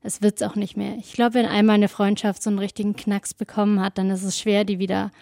es 0.03 0.20
wird 0.20 0.41
es 0.41 0.47
auch 0.47 0.56
nicht 0.56 0.76
mehr. 0.76 0.97
Ich 0.99 1.12
glaube, 1.12 1.35
wenn 1.35 1.47
einmal 1.47 1.76
eine 1.76 1.88
Freundschaft 1.88 2.43
so 2.43 2.50
einen 2.50 2.59
richtigen 2.59 2.94
Knacks 2.94 3.35
bekommen 3.35 3.81
hat, 3.81 3.99
dann 3.99 4.11
ist 4.11 4.25
es 4.25 4.38
schwer, 4.38 4.64
die 4.64 4.79
wieder 4.79 5.12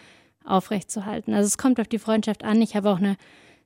aufrechtzuerhalten. 0.44 1.34
Also 1.34 1.46
es 1.46 1.58
kommt 1.58 1.78
auf 1.78 1.88
die 1.88 1.98
Freundschaft 1.98 2.42
an. 2.42 2.62
Ich 2.62 2.74
habe 2.74 2.90
auch 2.90 2.98
eine 2.98 3.16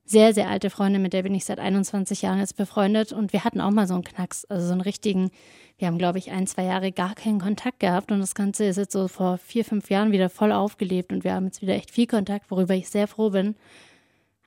sehr, 0.06 0.34
sehr 0.34 0.48
alte 0.50 0.68
Freundin, 0.68 1.00
mit 1.02 1.14
der 1.14 1.22
bin 1.22 1.34
ich 1.34 1.44
seit 1.46 1.58
21 1.58 2.22
Jahren 2.22 2.38
jetzt 2.38 2.56
befreundet 2.56 3.12
und 3.12 3.32
wir 3.32 3.44
hatten 3.44 3.60
auch 3.60 3.70
mal 3.70 3.86
so 3.86 3.94
einen 3.94 4.04
Knacks, 4.04 4.44
also 4.44 4.66
so 4.66 4.72
einen 4.72 4.82
richtigen, 4.82 5.30
wir 5.78 5.88
haben, 5.88 5.98
glaube 5.98 6.18
ich, 6.18 6.30
ein, 6.30 6.46
zwei 6.46 6.64
Jahre 6.64 6.92
gar 6.92 7.14
keinen 7.14 7.40
Kontakt 7.40 7.80
gehabt 7.80 8.12
und 8.12 8.20
das 8.20 8.34
Ganze 8.34 8.66
ist 8.66 8.76
jetzt 8.76 8.92
so 8.92 9.08
vor 9.08 9.38
vier, 9.38 9.64
fünf 9.64 9.88
Jahren 9.88 10.12
wieder 10.12 10.28
voll 10.28 10.52
aufgelebt 10.52 11.12
und 11.12 11.24
wir 11.24 11.32
haben 11.32 11.46
jetzt 11.46 11.62
wieder 11.62 11.74
echt 11.74 11.90
viel 11.90 12.06
Kontakt, 12.06 12.50
worüber 12.50 12.74
ich 12.74 12.90
sehr 12.90 13.08
froh 13.08 13.30
bin. 13.30 13.56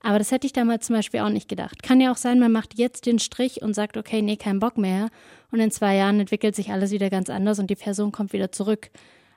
Aber 0.02 0.20
das 0.20 0.32
hätte 0.32 0.46
ich 0.46 0.54
damals 0.54 0.86
zum 0.86 0.96
Beispiel 0.96 1.22
auch 1.22 1.30
nicht 1.30 1.50
gedacht. 1.50 1.82
Kann 1.82 2.00
ja 2.00 2.12
auch 2.12 2.18
sein, 2.18 2.40
man 2.40 2.52
macht 2.52 2.78
jetzt 2.78 3.08
den 3.08 3.18
Strich 3.18 3.64
und 3.64 3.74
sagt, 3.74 3.98
okay, 3.98 4.22
nee, 4.22 4.38
kein 4.38 4.60
Bock 4.60 4.78
mehr. 4.78 5.10
Und 5.52 5.60
in 5.60 5.72
zwei 5.72 5.96
Jahren 5.96 6.20
entwickelt 6.20 6.56
sich 6.56 6.72
alles 6.72 6.92
wieder 6.92 7.10
ganz 7.10 7.32
anders 7.32 7.58
und 7.58 7.70
die 7.70 7.76
Person 7.76 8.12
kommt 8.12 8.32
wieder 8.32 8.52
zurück. 8.52 8.92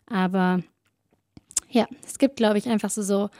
Aber 0.06 0.62
ja, 1.70 1.86
es 2.04 2.18
gibt, 2.18 2.36
glaube 2.36 2.58
ich, 2.58 2.68
einfach 2.68 2.90
so, 2.90 3.02
so 3.02 3.30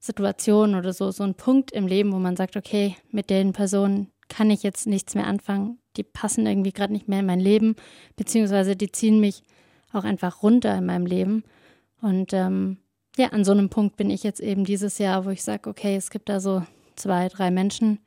Situationen 0.00 0.74
oder 0.74 0.92
so, 0.92 1.10
so 1.10 1.22
einen 1.22 1.34
Punkt 1.34 1.70
im 1.70 1.86
Leben, 1.86 2.12
wo 2.12 2.18
man 2.18 2.36
sagt, 2.36 2.56
okay, 2.56 2.96
mit 3.10 3.30
den 3.30 3.52
Personen 3.52 4.10
kann 4.28 4.50
ich 4.50 4.62
jetzt 4.62 4.86
nichts 4.86 5.14
mehr 5.14 5.26
anfangen. 5.26 5.78
Die 5.96 6.02
passen 6.02 6.46
irgendwie 6.46 6.72
gerade 6.72 6.92
nicht 6.92 7.08
mehr 7.08 7.20
in 7.20 7.26
mein 7.26 7.40
Leben, 7.40 7.76
beziehungsweise 8.16 8.76
die 8.76 8.90
ziehen 8.90 9.20
mich 9.20 9.42
auch 9.92 10.04
einfach 10.04 10.42
runter 10.42 10.76
in 10.76 10.86
meinem 10.86 11.04
Leben. 11.04 11.44
Und 12.00 12.32
ähm, 12.32 12.78
ja, 13.18 13.28
an 13.28 13.44
so 13.44 13.52
einem 13.52 13.68
Punkt 13.68 13.96
bin 13.96 14.08
ich 14.08 14.22
jetzt 14.22 14.40
eben 14.40 14.64
dieses 14.64 14.98
Jahr, 14.98 15.26
wo 15.26 15.30
ich 15.30 15.42
sage, 15.42 15.68
okay, 15.68 15.96
es 15.96 16.10
gibt 16.10 16.28
da 16.28 16.40
so 16.40 16.62
zwei, 16.96 17.28
drei 17.28 17.50
Menschen 17.50 17.98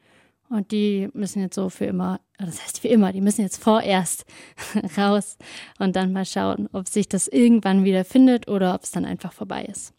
und 0.50 0.71
die 0.71 1.09
müssen 1.13 1.41
jetzt 1.41 1.55
so 1.55 1.69
für 1.69 1.85
immer, 1.85 2.19
das 2.38 2.63
heißt 2.63 2.79
für 2.79 2.88
immer, 2.88 3.12
die 3.12 3.21
müssen 3.21 3.41
jetzt 3.41 3.62
vorerst 3.62 4.25
raus 4.97 5.38
und 5.77 5.95
dann 5.95 6.13
mal 6.13 6.25
schauen, 6.25 6.69
ob 6.71 6.88
sich 6.88 7.07
das 7.07 7.27
irgendwann 7.27 7.83
wieder 7.83 8.05
findet 8.05 8.47
oder 8.47 8.73
ob 8.73 8.83
es 8.83 8.91
dann 8.91 9.05
einfach 9.05 9.33
vorbei 9.33 9.65
ist. 9.65 9.93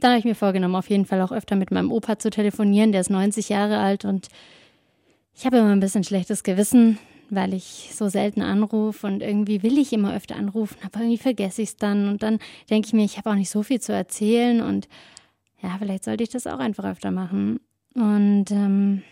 Dann 0.00 0.10
habe 0.10 0.18
ich 0.18 0.24
mir 0.24 0.34
vorgenommen, 0.34 0.74
auf 0.74 0.90
jeden 0.90 1.06
Fall 1.06 1.20
auch 1.22 1.32
öfter 1.32 1.56
mit 1.56 1.70
meinem 1.70 1.90
Opa 1.90 2.18
zu 2.18 2.30
telefonieren. 2.30 2.92
Der 2.92 3.00
ist 3.00 3.10
90 3.10 3.48
Jahre 3.48 3.78
alt 3.78 4.04
und 4.04 4.28
ich 5.34 5.46
habe 5.46 5.58
immer 5.58 5.70
ein 5.70 5.80
bisschen 5.80 6.04
schlechtes 6.04 6.42
Gewissen, 6.42 6.98
weil 7.30 7.54
ich 7.54 7.90
so 7.92 8.08
selten 8.08 8.42
anrufe 8.42 9.06
und 9.06 9.22
irgendwie 9.22 9.62
will 9.62 9.78
ich 9.78 9.92
immer 9.92 10.14
öfter 10.14 10.36
anrufen, 10.36 10.76
aber 10.84 11.00
irgendwie 11.00 11.18
vergesse 11.18 11.62
ich 11.62 11.70
es 11.70 11.76
dann 11.76 12.08
und 12.08 12.22
dann 12.22 12.38
denke 12.70 12.86
ich 12.86 12.92
mir, 12.92 13.04
ich 13.04 13.18
habe 13.18 13.30
auch 13.30 13.34
nicht 13.34 13.50
so 13.50 13.62
viel 13.62 13.80
zu 13.80 13.92
erzählen 13.92 14.60
und 14.60 14.88
ja, 15.62 15.76
vielleicht 15.78 16.04
sollte 16.04 16.22
ich 16.22 16.30
das 16.30 16.46
auch 16.46 16.58
einfach 16.58 16.84
öfter 16.84 17.10
machen. 17.10 17.60
Und 17.94 18.50
ähm, 18.50 19.02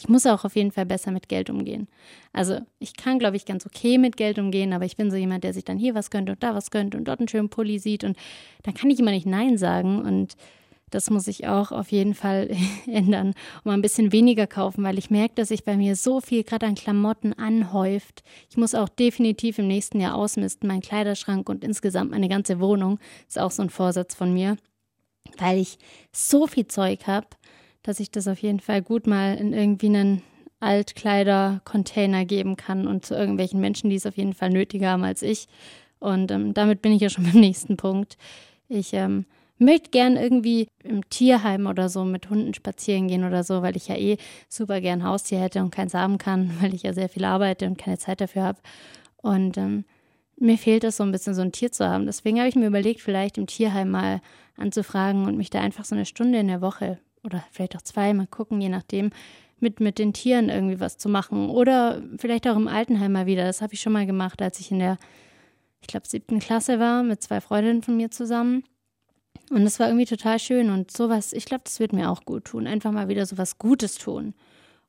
ich 0.00 0.08
muss 0.08 0.24
auch 0.24 0.46
auf 0.46 0.56
jeden 0.56 0.72
Fall 0.72 0.86
besser 0.86 1.10
mit 1.10 1.28
Geld 1.28 1.50
umgehen. 1.50 1.86
Also 2.32 2.60
ich 2.78 2.96
kann, 2.96 3.18
glaube 3.18 3.36
ich, 3.36 3.44
ganz 3.44 3.66
okay 3.66 3.98
mit 3.98 4.16
Geld 4.16 4.38
umgehen, 4.38 4.72
aber 4.72 4.86
ich 4.86 4.96
bin 4.96 5.10
so 5.10 5.16
jemand, 5.18 5.44
der 5.44 5.52
sich 5.52 5.64
dann 5.64 5.76
hier 5.76 5.94
was 5.94 6.10
gönnt 6.10 6.30
und 6.30 6.42
da 6.42 6.54
was 6.54 6.70
gönnt 6.70 6.94
und 6.94 7.04
dort 7.04 7.20
einen 7.20 7.28
schönen 7.28 7.50
Pulli 7.50 7.78
sieht 7.78 8.02
und 8.02 8.16
dann 8.62 8.72
kann 8.72 8.88
ich 8.88 8.98
immer 8.98 9.10
nicht 9.10 9.26
Nein 9.26 9.58
sagen 9.58 10.00
und 10.00 10.36
das 10.88 11.10
muss 11.10 11.28
ich 11.28 11.46
auch 11.46 11.70
auf 11.70 11.92
jeden 11.92 12.14
Fall 12.14 12.48
ändern 12.86 13.34
und 13.62 13.72
ein 13.72 13.82
bisschen 13.82 14.10
weniger 14.10 14.46
kaufen, 14.46 14.82
weil 14.84 14.98
ich 14.98 15.10
merke, 15.10 15.34
dass 15.34 15.48
sich 15.48 15.64
bei 15.64 15.76
mir 15.76 15.96
so 15.96 16.22
viel 16.22 16.44
gerade 16.44 16.64
an 16.64 16.76
Klamotten 16.76 17.34
anhäuft. 17.34 18.22
Ich 18.48 18.56
muss 18.56 18.74
auch 18.74 18.88
definitiv 18.88 19.58
im 19.58 19.68
nächsten 19.68 20.00
Jahr 20.00 20.14
ausmisten, 20.14 20.66
meinen 20.66 20.80
Kleiderschrank 20.80 21.46
und 21.50 21.62
insgesamt 21.62 22.10
meine 22.10 22.28
ganze 22.30 22.58
Wohnung. 22.58 22.98
Ist 23.28 23.38
auch 23.38 23.50
so 23.50 23.62
ein 23.62 23.70
Vorsatz 23.70 24.14
von 24.14 24.32
mir, 24.32 24.56
weil 25.36 25.58
ich 25.58 25.76
so 26.10 26.46
viel 26.46 26.66
Zeug 26.68 27.06
habe 27.06 27.26
dass 27.82 28.00
ich 28.00 28.10
das 28.10 28.28
auf 28.28 28.40
jeden 28.40 28.60
Fall 28.60 28.82
gut 28.82 29.06
mal 29.06 29.36
in 29.36 29.52
irgendwie 29.52 29.86
einen 29.86 30.22
Altkleider-Container 30.60 32.24
geben 32.26 32.56
kann 32.56 32.86
und 32.86 33.04
zu 33.06 33.14
irgendwelchen 33.14 33.60
Menschen, 33.60 33.90
die 33.90 33.96
es 33.96 34.06
auf 34.06 34.16
jeden 34.16 34.34
Fall 34.34 34.50
nötiger 34.50 34.90
haben 34.90 35.04
als 35.04 35.22
ich. 35.22 35.48
Und 35.98 36.30
ähm, 36.30 36.54
damit 36.54 36.82
bin 36.82 36.92
ich 36.92 37.00
ja 37.00 37.10
schon 37.10 37.24
beim 37.32 37.40
nächsten 37.40 37.76
Punkt. 37.76 38.16
Ich 38.68 38.92
ähm, 38.92 39.24
möchte 39.58 39.90
gern 39.90 40.16
irgendwie 40.16 40.68
im 40.82 41.08
Tierheim 41.08 41.66
oder 41.66 41.88
so 41.88 42.04
mit 42.04 42.28
Hunden 42.30 42.54
spazieren 42.54 43.08
gehen 43.08 43.24
oder 43.24 43.42
so, 43.42 43.62
weil 43.62 43.76
ich 43.76 43.88
ja 43.88 43.96
eh 43.96 44.16
super 44.48 44.80
gern 44.80 45.04
Haustier 45.04 45.40
hätte 45.40 45.60
und 45.60 45.70
keins 45.70 45.94
haben 45.94 46.18
kann, 46.18 46.50
weil 46.60 46.74
ich 46.74 46.82
ja 46.82 46.92
sehr 46.92 47.08
viel 47.08 47.24
arbeite 47.24 47.66
und 47.66 47.78
keine 47.78 47.98
Zeit 47.98 48.20
dafür 48.20 48.42
habe. 48.42 48.58
Und 49.16 49.56
ähm, 49.56 49.84
mir 50.36 50.56
fehlt 50.56 50.84
es 50.84 50.96
so 50.96 51.04
ein 51.04 51.12
bisschen, 51.12 51.34
so 51.34 51.42
ein 51.42 51.52
Tier 51.52 51.72
zu 51.72 51.86
haben. 51.86 52.06
Deswegen 52.06 52.38
habe 52.38 52.48
ich 52.48 52.54
mir 52.54 52.66
überlegt, 52.66 53.02
vielleicht 53.02 53.36
im 53.36 53.46
Tierheim 53.46 53.90
mal 53.90 54.20
anzufragen 54.56 55.26
und 55.26 55.36
mich 55.36 55.50
da 55.50 55.60
einfach 55.60 55.84
so 55.84 55.94
eine 55.94 56.06
Stunde 56.06 56.38
in 56.38 56.48
der 56.48 56.62
Woche 56.62 56.98
oder 57.22 57.44
vielleicht 57.50 57.76
auch 57.76 57.82
zwei 57.82 58.12
mal 58.14 58.26
gucken, 58.26 58.60
je 58.60 58.68
nachdem, 58.68 59.10
mit, 59.58 59.80
mit 59.80 59.98
den 59.98 60.12
Tieren 60.12 60.48
irgendwie 60.48 60.80
was 60.80 60.96
zu 60.96 61.08
machen. 61.08 61.50
Oder 61.50 62.02
vielleicht 62.16 62.48
auch 62.48 62.56
im 62.56 62.68
Altenheim 62.68 63.12
mal 63.12 63.26
wieder. 63.26 63.44
Das 63.44 63.60
habe 63.60 63.74
ich 63.74 63.80
schon 63.80 63.92
mal 63.92 64.06
gemacht, 64.06 64.40
als 64.40 64.58
ich 64.58 64.70
in 64.70 64.78
der, 64.78 64.96
ich 65.80 65.86
glaube, 65.86 66.06
siebten 66.06 66.38
Klasse 66.38 66.78
war, 66.80 67.02
mit 67.02 67.22
zwei 67.22 67.40
Freundinnen 67.40 67.82
von 67.82 67.96
mir 67.96 68.10
zusammen. 68.10 68.64
Und 69.50 69.64
das 69.64 69.80
war 69.80 69.88
irgendwie 69.88 70.06
total 70.06 70.38
schön 70.38 70.70
und 70.70 70.90
sowas, 70.90 71.32
ich 71.32 71.44
glaube, 71.44 71.64
das 71.64 71.80
wird 71.80 71.92
mir 71.92 72.10
auch 72.10 72.24
gut 72.24 72.44
tun. 72.44 72.66
Einfach 72.66 72.92
mal 72.92 73.08
wieder 73.08 73.26
sowas 73.26 73.58
Gutes 73.58 73.96
tun 73.96 74.34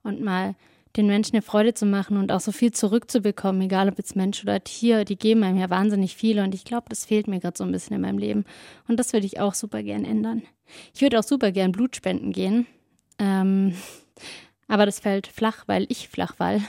und 0.04 0.22
mal 0.22 0.56
den 0.98 1.07
Menschen 1.07 1.36
eine 1.36 1.41
Freude 1.41 1.74
zu 1.74 1.86
machen 1.86 2.17
und 2.17 2.31
auch 2.31 2.39
so 2.39 2.51
viel 2.51 2.71
zurückzubekommen, 2.71 3.62
egal 3.62 3.89
ob 3.89 3.98
jetzt 3.98 4.15
Mensch 4.15 4.43
oder 4.43 4.63
Tier, 4.63 5.05
die 5.05 5.17
geben 5.17 5.43
einem 5.43 5.57
ja 5.57 5.69
wahnsinnig 5.69 6.15
viel 6.15 6.39
und 6.39 6.53
ich 6.53 6.65
glaube, 6.65 6.88
das 6.89 7.05
fehlt 7.05 7.27
mir 7.27 7.39
gerade 7.39 7.57
so 7.57 7.63
ein 7.63 7.71
bisschen 7.71 7.95
in 7.95 8.01
meinem 8.01 8.17
Leben 8.17 8.45
und 8.88 9.00
das 9.00 9.13
würde 9.13 9.25
ich 9.25 9.39
auch 9.39 9.53
super 9.53 9.83
gern 9.83 10.05
ändern. 10.05 10.43
Ich 10.93 11.01
würde 11.01 11.19
auch 11.19 11.24
super 11.24 11.51
gern 11.51 11.71
Blut 11.71 11.95
spenden 11.95 12.31
gehen, 12.31 12.67
ähm, 13.19 13.75
aber 14.67 14.86
das 14.86 15.00
fällt 15.00 15.27
flach, 15.27 15.63
weil 15.67 15.86
ich 15.89 16.10
flach 16.10 16.36
fall. 16.36 16.62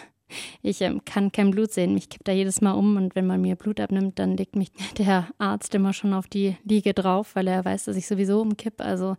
Ich 0.63 0.81
ähm, 0.81 1.05
kann 1.05 1.33
kein 1.33 1.51
Blut 1.51 1.73
sehen. 1.73 1.95
Mich 1.95 2.09
kippt 2.09 2.29
da 2.29 2.33
jedes 2.33 2.61
Mal 2.61 2.73
um 2.73 2.97
und 2.97 3.15
wenn 3.15 3.27
man 3.27 3.41
mir 3.41 3.57
Blut 3.57 3.81
abnimmt, 3.81 4.19
dann 4.19 4.37
legt 4.37 4.57
mich 4.57 4.71
der 4.99 5.29
Arzt 5.39 5.75
immer 5.75 5.93
schon 5.93 6.15
auf 6.15 6.27
die 6.27 6.57
Liege 6.65 6.95
drauf, 6.95 7.35
weil 7.35 7.49
er 7.49 7.65
weiß, 7.65 7.85
dass 7.85 7.97
ich 7.97 8.07
sowieso 8.07 8.41
umkipp. 8.41 8.81
Also 8.81 9.17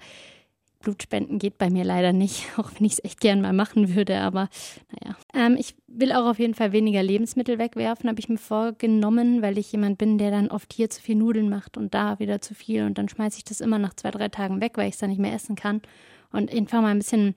Blutspenden 0.83 1.39
geht 1.39 1.57
bei 1.57 1.69
mir 1.71 1.83
leider 1.83 2.13
nicht, 2.13 2.45
auch 2.57 2.69
wenn 2.77 2.85
ich 2.85 2.93
es 2.93 3.03
echt 3.03 3.19
gern 3.19 3.41
mal 3.41 3.53
machen 3.53 3.95
würde, 3.95 4.19
aber 4.19 4.49
naja. 4.91 5.15
Ähm, 5.33 5.55
ich 5.57 5.75
will 5.87 6.11
auch 6.11 6.25
auf 6.25 6.37
jeden 6.37 6.53
Fall 6.53 6.71
weniger 6.71 7.01
Lebensmittel 7.01 7.57
wegwerfen, 7.57 8.09
habe 8.09 8.19
ich 8.19 8.29
mir 8.29 8.37
vorgenommen, 8.37 9.41
weil 9.41 9.57
ich 9.57 9.71
jemand 9.71 9.97
bin, 9.97 10.17
der 10.17 10.29
dann 10.29 10.49
oft 10.49 10.71
hier 10.73 10.89
zu 10.89 11.01
viel 11.01 11.15
Nudeln 11.15 11.49
macht 11.49 11.77
und 11.77 11.93
da 11.93 12.19
wieder 12.19 12.41
zu 12.41 12.53
viel 12.53 12.83
und 12.83 12.97
dann 12.97 13.09
schmeiße 13.09 13.37
ich 13.37 13.43
das 13.43 13.61
immer 13.61 13.79
nach 13.79 13.95
zwei, 13.95 14.11
drei 14.11 14.29
Tagen 14.29 14.61
weg, 14.61 14.73
weil 14.75 14.87
ich 14.87 14.93
es 14.93 14.99
dann 14.99 15.09
nicht 15.09 15.19
mehr 15.19 15.33
essen 15.33 15.55
kann. 15.55 15.81
Und 16.31 16.51
einfach 16.51 16.81
mal 16.81 16.89
ein 16.89 16.97
bisschen 16.99 17.35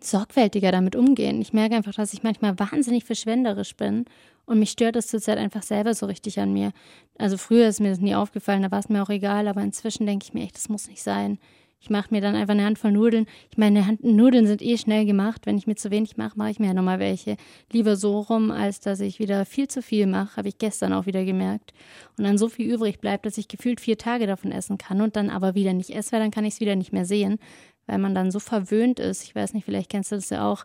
sorgfältiger 0.00 0.70
damit 0.70 0.96
umgehen. 0.96 1.40
Ich 1.40 1.52
merke 1.52 1.76
einfach, 1.76 1.94
dass 1.94 2.12
ich 2.12 2.22
manchmal 2.22 2.58
wahnsinnig 2.58 3.04
verschwenderisch 3.04 3.76
bin 3.76 4.04
und 4.46 4.58
mich 4.58 4.70
stört 4.70 4.96
es 4.96 5.06
zurzeit 5.06 5.38
einfach 5.38 5.62
selber 5.62 5.94
so 5.94 6.06
richtig 6.06 6.38
an 6.38 6.52
mir. 6.52 6.72
Also 7.18 7.36
früher 7.36 7.68
ist 7.68 7.80
mir 7.80 7.90
das 7.90 8.00
nie 8.00 8.14
aufgefallen, 8.14 8.62
da 8.62 8.70
war 8.70 8.78
es 8.78 8.88
mir 8.88 9.02
auch 9.02 9.10
egal, 9.10 9.48
aber 9.48 9.62
inzwischen 9.62 10.06
denke 10.06 10.24
ich 10.24 10.34
mir 10.34 10.42
echt, 10.42 10.56
das 10.56 10.68
muss 10.68 10.88
nicht 10.88 11.02
sein. 11.02 11.38
Ich 11.84 11.90
mache 11.90 12.08
mir 12.12 12.22
dann 12.22 12.34
einfach 12.34 12.54
eine 12.54 12.64
Handvoll 12.64 12.92
Nudeln. 12.92 13.26
Ich 13.50 13.58
meine, 13.58 13.86
Hand 13.86 14.02
Nudeln 14.02 14.46
sind 14.46 14.62
eh 14.62 14.78
schnell 14.78 15.04
gemacht. 15.04 15.42
Wenn 15.44 15.58
ich 15.58 15.66
mir 15.66 15.74
zu 15.74 15.90
wenig 15.90 16.16
mache, 16.16 16.32
mache 16.38 16.50
ich 16.50 16.58
mir 16.58 16.68
ja 16.68 16.72
nochmal 16.72 16.98
welche. 16.98 17.36
Lieber 17.70 17.94
so 17.96 18.20
rum, 18.20 18.50
als 18.50 18.80
dass 18.80 19.00
ich 19.00 19.18
wieder 19.18 19.44
viel 19.44 19.68
zu 19.68 19.82
viel 19.82 20.06
mache, 20.06 20.38
habe 20.38 20.48
ich 20.48 20.56
gestern 20.56 20.94
auch 20.94 21.04
wieder 21.04 21.26
gemerkt. 21.26 21.74
Und 22.16 22.24
dann 22.24 22.38
so 22.38 22.48
viel 22.48 22.72
übrig 22.72 23.00
bleibt, 23.00 23.26
dass 23.26 23.36
ich 23.36 23.48
gefühlt 23.48 23.82
vier 23.82 23.98
Tage 23.98 24.26
davon 24.26 24.50
essen 24.50 24.78
kann 24.78 25.02
und 25.02 25.14
dann 25.14 25.28
aber 25.28 25.54
wieder 25.54 25.74
nicht 25.74 25.90
esse, 25.90 26.12
weil 26.12 26.20
dann 26.20 26.30
kann 26.30 26.46
ich 26.46 26.54
es 26.54 26.60
wieder 26.60 26.74
nicht 26.74 26.94
mehr 26.94 27.04
sehen, 27.04 27.38
weil 27.86 27.98
man 27.98 28.14
dann 28.14 28.30
so 28.30 28.38
verwöhnt 28.38 28.98
ist. 28.98 29.22
Ich 29.22 29.34
weiß 29.34 29.52
nicht, 29.52 29.66
vielleicht 29.66 29.90
kennst 29.90 30.10
du 30.10 30.16
das 30.16 30.30
ja 30.30 30.50
auch. 30.50 30.64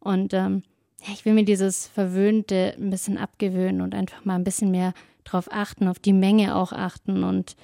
Und 0.00 0.34
ähm, 0.34 0.64
ich 1.12 1.24
will 1.24 1.34
mir 1.34 1.44
dieses 1.44 1.86
Verwöhnte 1.86 2.74
ein 2.76 2.90
bisschen 2.90 3.16
abgewöhnen 3.16 3.80
und 3.80 3.94
einfach 3.94 4.24
mal 4.24 4.34
ein 4.34 4.42
bisschen 4.42 4.72
mehr 4.72 4.92
drauf 5.22 5.48
achten, 5.52 5.86
auf 5.86 6.00
die 6.00 6.12
Menge 6.12 6.56
auch 6.56 6.72
achten. 6.72 7.22
Und 7.22 7.54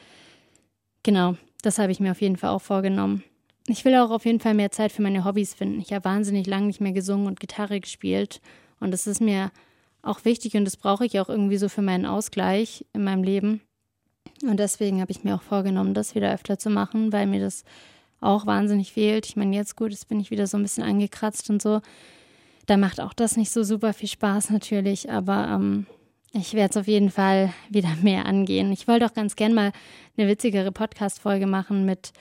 genau, 1.03 1.35
das 1.65 1.79
habe 1.79 1.93
ich 1.93 2.01
mir 2.01 2.11
auf 2.13 2.21
jeden 2.21 2.37
Fall 2.37 2.51
auch 2.51 2.63
vorgenommen. 2.63 3.23
Ich 3.67 3.85
will 3.85 3.95
auch 3.97 4.11
auf 4.11 4.27
jeden 4.27 4.41
Fall 4.41 4.55
mehr 4.55 4.71
Zeit 4.71 4.93
für 4.93 5.03
meine 5.03 5.25
Hobbys 5.25 5.55
finden. 5.55 5.81
Ich 5.81 5.93
habe 5.93 6.05
wahnsinnig 6.05 6.47
lange 6.47 6.67
nicht 6.67 6.81
mehr 6.81 6.93
gesungen 6.93 7.27
und 7.27 7.41
Gitarre 7.41 7.81
gespielt. 7.81 8.41
Und 8.79 8.91
das 8.91 9.07
ist 9.07 9.21
mir 9.21 9.51
auch 10.03 10.25
wichtig 10.25 10.55
und 10.57 10.67
das 10.67 10.77
brauche 10.77 11.07
ich 11.07 11.19
auch 11.19 11.31
irgendwie 11.31 11.57
so 11.57 11.71
für 11.71 11.81
meinen 11.81 12.05
Ausgleich 12.05 12.85
in 12.93 13.05
meinem 13.05 13.23
Leben. 13.23 13.63
Und 14.43 14.59
deswegen 14.59 15.01
habe 15.01 15.13
ich 15.13 15.25
mir 15.25 15.35
auch 15.35 15.43
vorgenommen, 15.43 15.95
das 15.95 16.15
wieder 16.15 16.33
öfter 16.33 16.59
zu 16.59 16.69
machen, 16.69 17.13
weil 17.13 17.27
mir 17.27 17.41
das 17.41 17.65
auch 18.21 18.47
wahnsinnig 18.47 18.93
fehlt. 18.93 19.27
Ich 19.27 19.37
meine, 19.37 19.57
jetzt 19.57 19.77
gut, 19.77 19.91
jetzt 19.91 20.09
bin 20.09 20.21
ich 20.21 20.31
wieder 20.31 20.47
so 20.47 20.57
ein 20.57 20.63
bisschen 20.63 20.85
angekratzt 20.85 21.49
und 21.49 21.63
so. 21.63 21.81
Da 22.67 22.77
macht 22.77 23.01
auch 23.01 23.13
das 23.13 23.37
nicht 23.37 23.51
so 23.51 23.63
super 23.63 23.93
viel 23.93 24.09
Spaß 24.09 24.51
natürlich, 24.51 25.11
aber 25.11 25.49
ähm, 25.49 25.87
ich 26.35 26.53
werde 26.55 26.71
es 26.71 26.77
auf 26.77 26.89
jeden 26.89 27.11
Fall 27.11 27.53
wieder 27.71 27.95
mehr 28.03 28.27
angehen. 28.27 28.73
Ich 28.73 28.89
wollte 28.89 29.07
auch 29.07 29.15
ganz 29.15 29.37
gern 29.37 29.55
mal 29.55 29.73
eine 30.17 30.29
witzigere 30.29 30.73
Podcast-Folge 30.73 31.47
machen 31.47 31.85
mit 31.85 32.13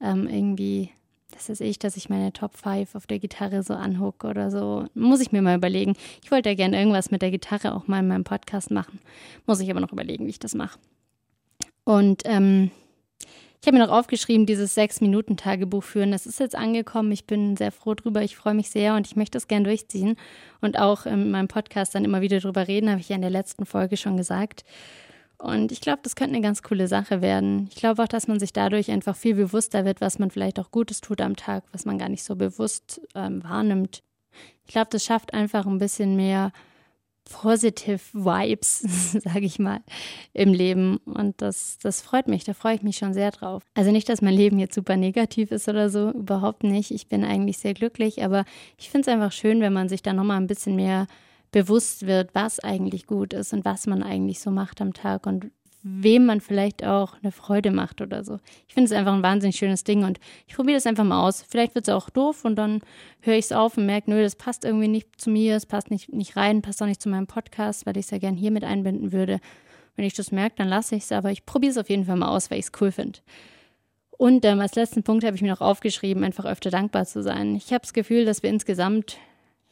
ähm, 0.00 0.28
irgendwie, 0.28 0.90
das 1.32 1.48
ist 1.48 1.60
ich, 1.60 1.78
dass 1.78 1.96
ich 1.96 2.08
meine 2.08 2.32
Top 2.32 2.56
5 2.56 2.94
auf 2.94 3.06
der 3.06 3.18
Gitarre 3.18 3.62
so 3.62 3.74
anhucke 3.74 4.26
oder 4.26 4.50
so. 4.50 4.86
Muss 4.94 5.20
ich 5.20 5.32
mir 5.32 5.42
mal 5.42 5.56
überlegen. 5.56 5.94
Ich 6.22 6.30
wollte 6.30 6.50
ja 6.50 6.54
gern 6.54 6.74
irgendwas 6.74 7.10
mit 7.10 7.22
der 7.22 7.30
Gitarre 7.30 7.74
auch 7.74 7.88
mal 7.88 8.00
in 8.00 8.08
meinem 8.08 8.24
Podcast 8.24 8.70
machen. 8.70 9.00
Muss 9.46 9.60
ich 9.60 9.70
aber 9.70 9.80
noch 9.80 9.92
überlegen, 9.92 10.26
wie 10.26 10.30
ich 10.30 10.38
das 10.38 10.54
mache. 10.54 10.78
Und 11.84 12.22
ähm, 12.26 12.70
ich 13.62 13.68
habe 13.68 13.78
mir 13.78 13.86
noch 13.86 13.96
aufgeschrieben, 13.96 14.44
dieses 14.44 14.74
Sechs-Minuten-Tagebuch 14.74 15.84
führen. 15.84 16.10
Das 16.10 16.26
ist 16.26 16.40
jetzt 16.40 16.56
angekommen. 16.56 17.12
Ich 17.12 17.28
bin 17.28 17.56
sehr 17.56 17.70
froh 17.70 17.94
drüber. 17.94 18.20
Ich 18.22 18.34
freue 18.34 18.54
mich 18.54 18.70
sehr 18.70 18.96
und 18.96 19.06
ich 19.06 19.14
möchte 19.14 19.36
das 19.36 19.46
gern 19.46 19.62
durchziehen 19.62 20.16
und 20.60 20.80
auch 20.80 21.06
in 21.06 21.30
meinem 21.30 21.46
Podcast 21.46 21.94
dann 21.94 22.04
immer 22.04 22.22
wieder 22.22 22.40
drüber 22.40 22.66
reden, 22.66 22.90
habe 22.90 23.00
ich 23.00 23.08
ja 23.08 23.14
in 23.14 23.22
der 23.22 23.30
letzten 23.30 23.64
Folge 23.64 23.96
schon 23.96 24.16
gesagt. 24.16 24.64
Und 25.38 25.70
ich 25.70 25.80
glaube, 25.80 26.00
das 26.02 26.16
könnte 26.16 26.34
eine 26.34 26.42
ganz 26.42 26.64
coole 26.64 26.88
Sache 26.88 27.22
werden. 27.22 27.68
Ich 27.70 27.76
glaube 27.76 28.02
auch, 28.02 28.08
dass 28.08 28.26
man 28.26 28.40
sich 28.40 28.52
dadurch 28.52 28.90
einfach 28.90 29.14
viel 29.14 29.36
bewusster 29.36 29.84
wird, 29.84 30.00
was 30.00 30.18
man 30.18 30.32
vielleicht 30.32 30.58
auch 30.58 30.72
Gutes 30.72 31.00
tut 31.00 31.20
am 31.20 31.36
Tag, 31.36 31.62
was 31.70 31.84
man 31.84 31.98
gar 31.98 32.08
nicht 32.08 32.24
so 32.24 32.34
bewusst 32.34 33.00
ähm, 33.14 33.44
wahrnimmt. 33.44 34.02
Ich 34.66 34.72
glaube, 34.72 34.88
das 34.90 35.04
schafft 35.04 35.34
einfach 35.34 35.66
ein 35.66 35.78
bisschen 35.78 36.16
mehr 36.16 36.50
positive 37.24 38.00
Vibes, 38.12 38.80
sage 39.22 39.46
ich 39.46 39.58
mal, 39.58 39.80
im 40.32 40.52
Leben. 40.52 40.98
Und 41.04 41.40
das, 41.40 41.78
das 41.82 42.02
freut 42.02 42.28
mich, 42.28 42.44
da 42.44 42.54
freue 42.54 42.74
ich 42.74 42.82
mich 42.82 42.96
schon 42.96 43.14
sehr 43.14 43.30
drauf. 43.30 43.62
Also 43.74 43.90
nicht, 43.90 44.08
dass 44.08 44.22
mein 44.22 44.34
Leben 44.34 44.58
jetzt 44.58 44.74
super 44.74 44.96
negativ 44.96 45.50
ist 45.50 45.68
oder 45.68 45.88
so, 45.88 46.10
überhaupt 46.10 46.64
nicht. 46.64 46.90
Ich 46.90 47.08
bin 47.08 47.24
eigentlich 47.24 47.58
sehr 47.58 47.74
glücklich, 47.74 48.24
aber 48.24 48.44
ich 48.78 48.90
finde 48.90 49.08
es 49.08 49.14
einfach 49.14 49.32
schön, 49.32 49.60
wenn 49.60 49.72
man 49.72 49.88
sich 49.88 50.02
da 50.02 50.12
nochmal 50.12 50.38
ein 50.38 50.46
bisschen 50.46 50.76
mehr 50.76 51.06
bewusst 51.52 52.06
wird, 52.06 52.34
was 52.34 52.60
eigentlich 52.60 53.06
gut 53.06 53.34
ist 53.34 53.52
und 53.52 53.64
was 53.64 53.86
man 53.86 54.02
eigentlich 54.02 54.40
so 54.40 54.50
macht 54.50 54.80
am 54.80 54.94
Tag 54.94 55.26
und 55.26 55.50
wem 55.82 56.26
man 56.26 56.40
vielleicht 56.40 56.84
auch 56.84 57.14
eine 57.22 57.32
Freude 57.32 57.70
macht 57.70 58.00
oder 58.00 58.22
so. 58.22 58.38
Ich 58.68 58.74
finde 58.74 58.86
es 58.86 58.92
einfach 58.92 59.12
ein 59.12 59.22
wahnsinnig 59.22 59.56
schönes 59.56 59.82
Ding 59.84 60.04
und 60.04 60.20
ich 60.46 60.54
probiere 60.54 60.76
das 60.76 60.86
einfach 60.86 61.04
mal 61.04 61.26
aus. 61.26 61.42
Vielleicht 61.42 61.74
wird 61.74 61.88
es 61.88 61.94
auch 61.94 62.08
doof 62.08 62.44
und 62.44 62.56
dann 62.56 62.80
höre 63.20 63.34
ich 63.34 63.46
es 63.46 63.52
auf 63.52 63.76
und 63.76 63.86
merke, 63.86 64.10
nö, 64.10 64.22
das 64.22 64.36
passt 64.36 64.64
irgendwie 64.64 64.88
nicht 64.88 65.08
zu 65.20 65.30
mir, 65.30 65.56
es 65.56 65.66
passt 65.66 65.90
nicht, 65.90 66.12
nicht 66.12 66.36
rein, 66.36 66.62
passt 66.62 66.82
auch 66.82 66.86
nicht 66.86 67.02
zu 67.02 67.08
meinem 67.08 67.26
Podcast, 67.26 67.84
weil 67.84 67.96
ich 67.96 68.06
es 68.06 68.10
ja 68.10 68.18
gern 68.18 68.36
hier 68.36 68.52
mit 68.52 68.64
einbinden 68.64 69.12
würde. 69.12 69.40
Wenn 69.96 70.04
ich 70.04 70.14
das 70.14 70.30
merke, 70.30 70.56
dann 70.56 70.68
lasse 70.68 70.94
ich 70.94 71.04
es, 71.04 71.12
aber 71.12 71.32
ich 71.32 71.44
probiere 71.44 71.72
es 71.72 71.78
auf 71.78 71.90
jeden 71.90 72.04
Fall 72.04 72.16
mal 72.16 72.28
aus, 72.28 72.50
weil 72.50 72.58
ich 72.58 72.66
es 72.66 72.72
cool 72.80 72.92
finde. 72.92 73.18
Und 74.10 74.44
ähm, 74.44 74.60
als 74.60 74.76
letzten 74.76 75.02
Punkt 75.02 75.24
habe 75.24 75.34
ich 75.34 75.42
mir 75.42 75.50
noch 75.50 75.60
aufgeschrieben, 75.60 76.22
einfach 76.22 76.44
öfter 76.44 76.70
dankbar 76.70 77.06
zu 77.06 77.22
sein. 77.22 77.56
Ich 77.56 77.72
habe 77.72 77.82
das 77.82 77.92
Gefühl, 77.92 78.24
dass 78.24 78.42
wir 78.44 78.50
insgesamt 78.50 79.16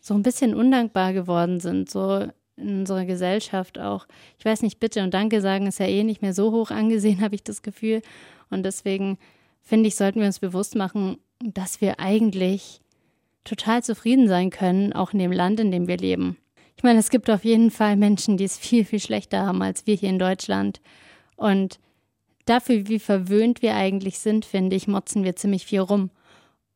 so 0.00 0.14
ein 0.14 0.22
bisschen 0.22 0.54
undankbar 0.54 1.12
geworden 1.12 1.60
sind, 1.60 1.88
so 1.88 2.26
in 2.60 2.80
unserer 2.80 3.04
Gesellschaft 3.04 3.78
auch. 3.78 4.06
Ich 4.38 4.44
weiß 4.44 4.62
nicht, 4.62 4.80
bitte 4.80 5.02
und 5.02 5.14
danke 5.14 5.40
sagen 5.40 5.66
ist 5.66 5.78
ja 5.78 5.86
eh 5.86 6.04
nicht 6.04 6.22
mehr 6.22 6.34
so 6.34 6.52
hoch 6.52 6.70
angesehen, 6.70 7.20
habe 7.22 7.34
ich 7.34 7.42
das 7.42 7.62
Gefühl. 7.62 8.02
Und 8.50 8.64
deswegen 8.64 9.18
finde 9.62 9.88
ich, 9.88 9.96
sollten 9.96 10.20
wir 10.20 10.26
uns 10.26 10.38
bewusst 10.38 10.74
machen, 10.74 11.18
dass 11.42 11.80
wir 11.80 12.00
eigentlich 12.00 12.80
total 13.44 13.82
zufrieden 13.82 14.28
sein 14.28 14.50
können, 14.50 14.92
auch 14.92 15.12
in 15.12 15.18
dem 15.18 15.32
Land, 15.32 15.60
in 15.60 15.70
dem 15.70 15.88
wir 15.88 15.96
leben. 15.96 16.36
Ich 16.76 16.82
meine, 16.82 16.98
es 16.98 17.10
gibt 17.10 17.28
auf 17.30 17.44
jeden 17.44 17.70
Fall 17.70 17.96
Menschen, 17.96 18.36
die 18.36 18.44
es 18.44 18.58
viel, 18.58 18.84
viel 18.84 19.00
schlechter 19.00 19.46
haben 19.46 19.62
als 19.62 19.86
wir 19.86 19.94
hier 19.94 20.08
in 20.08 20.18
Deutschland. 20.18 20.80
Und 21.36 21.78
dafür, 22.46 22.88
wie 22.88 22.98
verwöhnt 22.98 23.62
wir 23.62 23.74
eigentlich 23.74 24.18
sind, 24.18 24.44
finde 24.44 24.76
ich, 24.76 24.88
motzen 24.88 25.24
wir 25.24 25.36
ziemlich 25.36 25.66
viel 25.66 25.80
rum. 25.80 26.10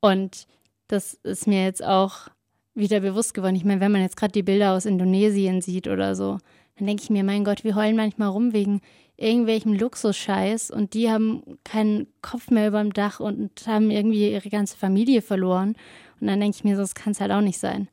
Und 0.01 0.47
das 0.89 1.15
ist 1.15 1.47
mir 1.47 1.65
jetzt 1.65 1.83
auch 1.83 2.29
wieder 2.75 3.01
bewusst 3.01 3.35
geworden. 3.35 3.57
Ich 3.57 3.65
meine, 3.65 3.81
wenn 3.81 3.93
man 3.93 4.03
jetzt 4.03 4.17
gerade 4.17 4.33
die 4.33 4.43
Bilder 4.43 4.73
aus 4.73 4.87
Indonesien 4.87 5.61
sieht 5.61 5.89
oder 5.89 6.15
so, 6.15 6.39
dann 6.77 6.87
denke 6.87 7.03
ich 7.03 7.11
mir, 7.11 7.25
mein 7.25 7.45
Gott, 7.45 7.65
wir 7.65 7.77
heulen 7.77 7.97
manchmal 7.97 8.29
rum 8.29 8.53
wegen 8.53 8.81
irgendwelchem 9.17 9.75
Luxusscheiß 9.75 10.71
und 10.71 10.95
die 10.95 11.09
haben 11.09 11.43
keinen 11.63 12.09
Kopf 12.21 12.51
mehr 12.51 12.69
über 12.69 12.83
dem 12.83 12.93
Dach 12.93 13.21
und 13.21 13.51
haben 13.67 13.91
irgendwie 13.91 14.33
ihre 14.33 14.51
ganze 14.51 14.77
Familie 14.77 15.23
verloren. 15.23 15.77
Und 16.21 16.27
dann 16.27 16.41
denke 16.41 16.57
ich 16.57 16.65
mir, 16.65 16.75
so, 16.75 16.83
das 16.83 16.95
kann 16.95 17.13
es 17.13 17.21
halt 17.21 17.31
auch 17.31 17.41
nicht 17.41 17.59
sein. 17.59 17.89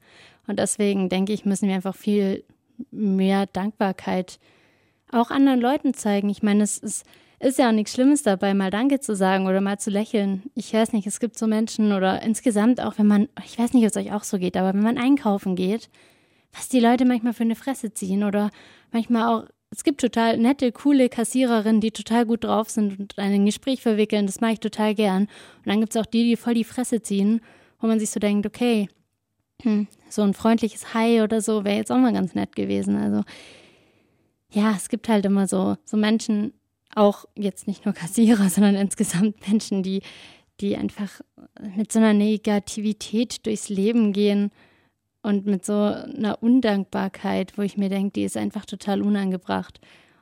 Und 0.47 0.57
deswegen 0.57 1.09
denke 1.09 1.31
ich, 1.31 1.45
müssen 1.45 1.67
wir 1.67 1.75
einfach 1.75 1.95
viel 1.95 2.43
mehr 2.89 3.45
Dankbarkeit 3.45 4.39
auch 5.11 5.29
anderen 5.29 5.59
Leuten 5.59 5.93
zeigen. 5.93 6.29
Ich 6.29 6.41
meine, 6.41 6.63
es 6.63 6.77
ist 6.77 7.05
ist 7.41 7.59
ja 7.59 7.69
auch 7.69 7.73
nichts 7.73 7.93
Schlimmes 7.93 8.23
dabei, 8.23 8.53
mal 8.53 8.71
Danke 8.71 8.99
zu 8.99 9.15
sagen 9.15 9.47
oder 9.47 9.61
mal 9.61 9.79
zu 9.79 9.89
lächeln. 9.89 10.43
Ich 10.55 10.73
weiß 10.73 10.93
nicht, 10.93 11.07
es 11.07 11.19
gibt 11.19 11.37
so 11.37 11.47
Menschen 11.47 11.91
oder 11.91 12.21
insgesamt 12.21 12.81
auch, 12.81 12.97
wenn 12.97 13.07
man, 13.07 13.29
ich 13.45 13.57
weiß 13.57 13.73
nicht, 13.73 13.83
ob 13.83 13.89
es 13.89 13.97
euch 13.97 14.13
auch 14.13 14.23
so 14.23 14.37
geht, 14.37 14.57
aber 14.57 14.73
wenn 14.73 14.83
man 14.83 14.97
einkaufen 14.97 15.55
geht, 15.55 15.89
was 16.53 16.69
die 16.69 16.79
Leute 16.79 17.05
manchmal 17.05 17.33
für 17.33 17.43
eine 17.43 17.55
Fresse 17.55 17.93
ziehen 17.93 18.23
oder 18.23 18.51
manchmal 18.91 19.27
auch 19.27 19.47
es 19.73 19.85
gibt 19.85 20.01
total 20.01 20.37
nette, 20.37 20.71
coole 20.73 21.07
Kassiererinnen, 21.07 21.79
die 21.79 21.91
total 21.91 22.25
gut 22.25 22.43
drauf 22.43 22.69
sind 22.69 22.99
und 22.99 23.17
ein 23.17 23.45
Gespräch 23.45 23.81
verwickeln. 23.81 24.25
Das 24.25 24.41
mache 24.41 24.53
ich 24.53 24.59
total 24.59 24.93
gern. 24.93 25.23
Und 25.23 25.67
dann 25.67 25.79
gibt 25.79 25.95
es 25.95 26.01
auch 26.01 26.05
die, 26.05 26.25
die 26.25 26.35
voll 26.35 26.55
die 26.55 26.65
Fresse 26.65 27.01
ziehen, 27.01 27.39
wo 27.79 27.87
man 27.87 27.97
sich 27.97 28.09
so 28.09 28.19
denkt, 28.19 28.45
okay, 28.45 28.89
hm, 29.63 29.87
so 30.09 30.23
ein 30.23 30.33
freundliches 30.33 30.93
Hi 30.93 31.21
oder 31.21 31.39
so 31.39 31.63
wäre 31.63 31.77
jetzt 31.77 31.89
auch 31.89 31.97
mal 31.97 32.11
ganz 32.11 32.35
nett 32.35 32.53
gewesen. 32.55 32.97
Also 32.97 33.23
ja, 34.51 34.73
es 34.75 34.89
gibt 34.89 35.07
halt 35.07 35.25
immer 35.25 35.47
so, 35.47 35.77
so 35.85 35.95
Menschen, 35.95 36.53
auch 36.95 37.25
jetzt 37.35 37.67
nicht 37.67 37.85
nur 37.85 37.93
Kassierer, 37.93 38.49
sondern 38.49 38.75
insgesamt 38.75 39.47
Menschen, 39.47 39.83
die, 39.83 40.01
die 40.59 40.75
einfach 40.77 41.21
mit 41.75 41.91
so 41.91 41.99
einer 41.99 42.13
Negativität 42.13 43.45
durchs 43.45 43.69
Leben 43.69 44.13
gehen 44.13 44.51
und 45.23 45.45
mit 45.45 45.65
so 45.65 45.73
einer 45.73 46.41
Undankbarkeit, 46.41 47.57
wo 47.57 47.61
ich 47.61 47.77
mir 47.77 47.89
denke, 47.89 48.13
die 48.13 48.23
ist 48.23 48.37
einfach 48.37 48.65
total 48.65 49.01
unangebracht. 49.01 49.79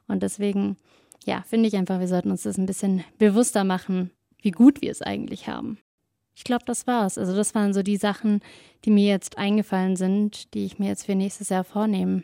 Und 0.07 0.23
deswegen, 0.23 0.77
ja, 1.25 1.43
finde 1.47 1.67
ich 1.67 1.75
einfach, 1.75 1.99
wir 1.99 2.07
sollten 2.07 2.31
uns 2.31 2.43
das 2.43 2.57
ein 2.57 2.65
bisschen 2.65 3.03
bewusster 3.17 3.63
machen, 3.63 4.11
wie 4.41 4.51
gut 4.51 4.81
wir 4.81 4.91
es 4.91 5.01
eigentlich 5.01 5.47
haben. 5.47 5.77
Ich 6.35 6.43
glaube, 6.43 6.63
das 6.65 6.87
war's. 6.87 7.17
Also 7.17 7.35
das 7.35 7.53
waren 7.53 7.73
so 7.73 7.83
die 7.83 7.97
Sachen, 7.97 8.41
die 8.85 8.91
mir 8.91 9.07
jetzt 9.07 9.37
eingefallen 9.37 9.95
sind, 9.95 10.53
die 10.53 10.65
ich 10.65 10.79
mir 10.79 10.87
jetzt 10.87 11.05
für 11.05 11.15
nächstes 11.15 11.49
Jahr 11.49 11.63
vornehmen 11.63 12.23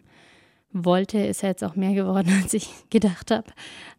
wollte. 0.84 1.20
Ist 1.20 1.42
ja 1.42 1.50
jetzt 1.50 1.64
auch 1.64 1.76
mehr 1.76 1.94
geworden, 1.94 2.32
als 2.44 2.54
ich 2.54 2.70
gedacht 2.90 3.32
habe. 3.32 3.48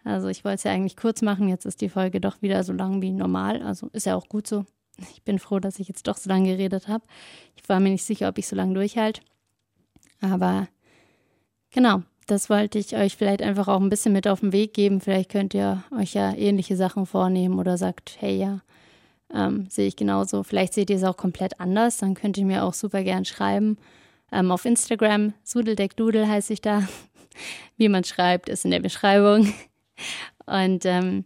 Also 0.04 0.28
ich 0.28 0.44
wollte 0.44 0.56
es 0.56 0.64
ja 0.64 0.72
eigentlich 0.72 0.96
kurz 0.96 1.22
machen. 1.22 1.48
Jetzt 1.48 1.66
ist 1.66 1.80
die 1.80 1.88
Folge 1.88 2.20
doch 2.20 2.42
wieder 2.42 2.62
so 2.62 2.72
lang 2.72 3.02
wie 3.02 3.10
normal. 3.10 3.62
Also 3.62 3.88
ist 3.92 4.06
ja 4.06 4.14
auch 4.14 4.28
gut 4.28 4.46
so. 4.46 4.64
Ich 5.12 5.22
bin 5.22 5.38
froh, 5.38 5.58
dass 5.58 5.78
ich 5.78 5.88
jetzt 5.88 6.06
doch 6.06 6.16
so 6.16 6.28
lange 6.30 6.50
geredet 6.50 6.88
habe. 6.88 7.04
Ich 7.54 7.68
war 7.68 7.80
mir 7.80 7.90
nicht 7.90 8.04
sicher, 8.04 8.28
ob 8.28 8.38
ich 8.38 8.46
so 8.46 8.56
lange 8.56 8.74
durchhalte. 8.74 9.20
Aber 10.20 10.68
genau, 11.70 12.02
das 12.26 12.48
wollte 12.48 12.78
ich 12.78 12.96
euch 12.96 13.16
vielleicht 13.16 13.42
einfach 13.42 13.68
auch 13.68 13.80
ein 13.80 13.90
bisschen 13.90 14.12
mit 14.12 14.26
auf 14.26 14.40
den 14.40 14.52
Weg 14.52 14.74
geben. 14.74 15.00
Vielleicht 15.00 15.30
könnt 15.30 15.54
ihr 15.54 15.84
euch 15.96 16.14
ja 16.14 16.34
ähnliche 16.34 16.76
Sachen 16.76 17.06
vornehmen 17.06 17.58
oder 17.58 17.76
sagt, 17.76 18.16
hey 18.20 18.36
ja, 18.36 18.60
ähm, 19.34 19.66
sehe 19.68 19.86
ich 19.86 19.96
genauso. 19.96 20.42
Vielleicht 20.42 20.74
seht 20.74 20.90
ihr 20.90 20.96
es 20.96 21.04
auch 21.04 21.16
komplett 21.16 21.60
anders. 21.60 21.98
Dann 21.98 22.14
könnt 22.14 22.38
ihr 22.38 22.46
mir 22.46 22.64
auch 22.64 22.74
super 22.74 23.02
gern 23.02 23.24
schreiben. 23.24 23.76
Ähm, 24.32 24.50
auf 24.50 24.64
Instagram, 24.64 25.34
Sudeldeckdudel 25.44 26.28
heiße 26.28 26.52
ich 26.52 26.60
da. 26.60 26.86
Wie 27.76 27.88
man 27.88 28.04
schreibt, 28.04 28.48
ist 28.48 28.64
in 28.64 28.70
der 28.70 28.80
Beschreibung. 28.80 29.52
Und 30.46 30.84
ähm, 30.84 31.24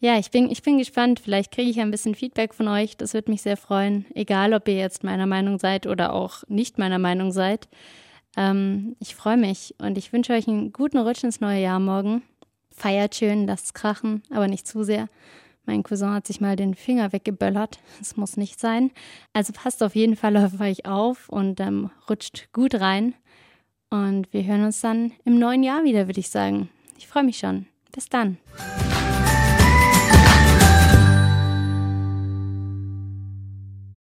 ja, 0.00 0.18
ich 0.18 0.30
bin, 0.30 0.50
ich 0.50 0.62
bin 0.62 0.78
gespannt. 0.78 1.20
Vielleicht 1.20 1.52
kriege 1.52 1.70
ich 1.70 1.80
ein 1.80 1.90
bisschen 1.90 2.14
Feedback 2.14 2.54
von 2.54 2.66
euch. 2.66 2.96
Das 2.96 3.14
würde 3.14 3.30
mich 3.30 3.42
sehr 3.42 3.56
freuen. 3.56 4.06
Egal, 4.14 4.52
ob 4.52 4.66
ihr 4.66 4.74
jetzt 4.74 5.04
meiner 5.04 5.26
Meinung 5.26 5.58
seid 5.58 5.86
oder 5.86 6.12
auch 6.12 6.42
nicht 6.48 6.76
meiner 6.78 6.98
Meinung 6.98 7.30
seid. 7.30 7.68
Ähm, 8.36 8.96
ich 8.98 9.14
freue 9.14 9.36
mich 9.36 9.74
und 9.78 9.96
ich 9.96 10.12
wünsche 10.12 10.32
euch 10.32 10.48
einen 10.48 10.72
guten 10.72 10.98
Rutsch 10.98 11.22
ins 11.22 11.40
neue 11.40 11.62
Jahr 11.62 11.78
morgen. 11.78 12.22
Feiert 12.74 13.14
schön, 13.14 13.46
lasst 13.46 13.66
es 13.66 13.74
krachen, 13.74 14.22
aber 14.30 14.48
nicht 14.48 14.66
zu 14.66 14.82
sehr. 14.82 15.08
Mein 15.64 15.82
Cousin 15.82 16.10
hat 16.14 16.26
sich 16.26 16.40
mal 16.40 16.56
den 16.56 16.74
Finger 16.74 17.12
weggeböllert. 17.12 17.78
Das 17.98 18.16
muss 18.16 18.36
nicht 18.36 18.58
sein. 18.58 18.90
Also 19.32 19.52
passt 19.52 19.82
auf 19.82 19.94
jeden 19.94 20.16
Fall 20.16 20.36
auf 20.36 20.60
euch 20.60 20.86
auf 20.86 21.28
und 21.28 21.60
ähm, 21.60 21.90
rutscht 22.08 22.48
gut 22.52 22.74
rein. 22.74 23.14
Und 23.90 24.32
wir 24.32 24.44
hören 24.44 24.64
uns 24.64 24.80
dann 24.80 25.12
im 25.24 25.38
neuen 25.38 25.62
Jahr 25.62 25.84
wieder, 25.84 26.06
würde 26.06 26.20
ich 26.20 26.30
sagen. 26.30 26.68
Ich 26.98 27.06
freue 27.06 27.24
mich 27.24 27.38
schon. 27.38 27.66
Bis 27.92 28.08
dann. 28.08 28.38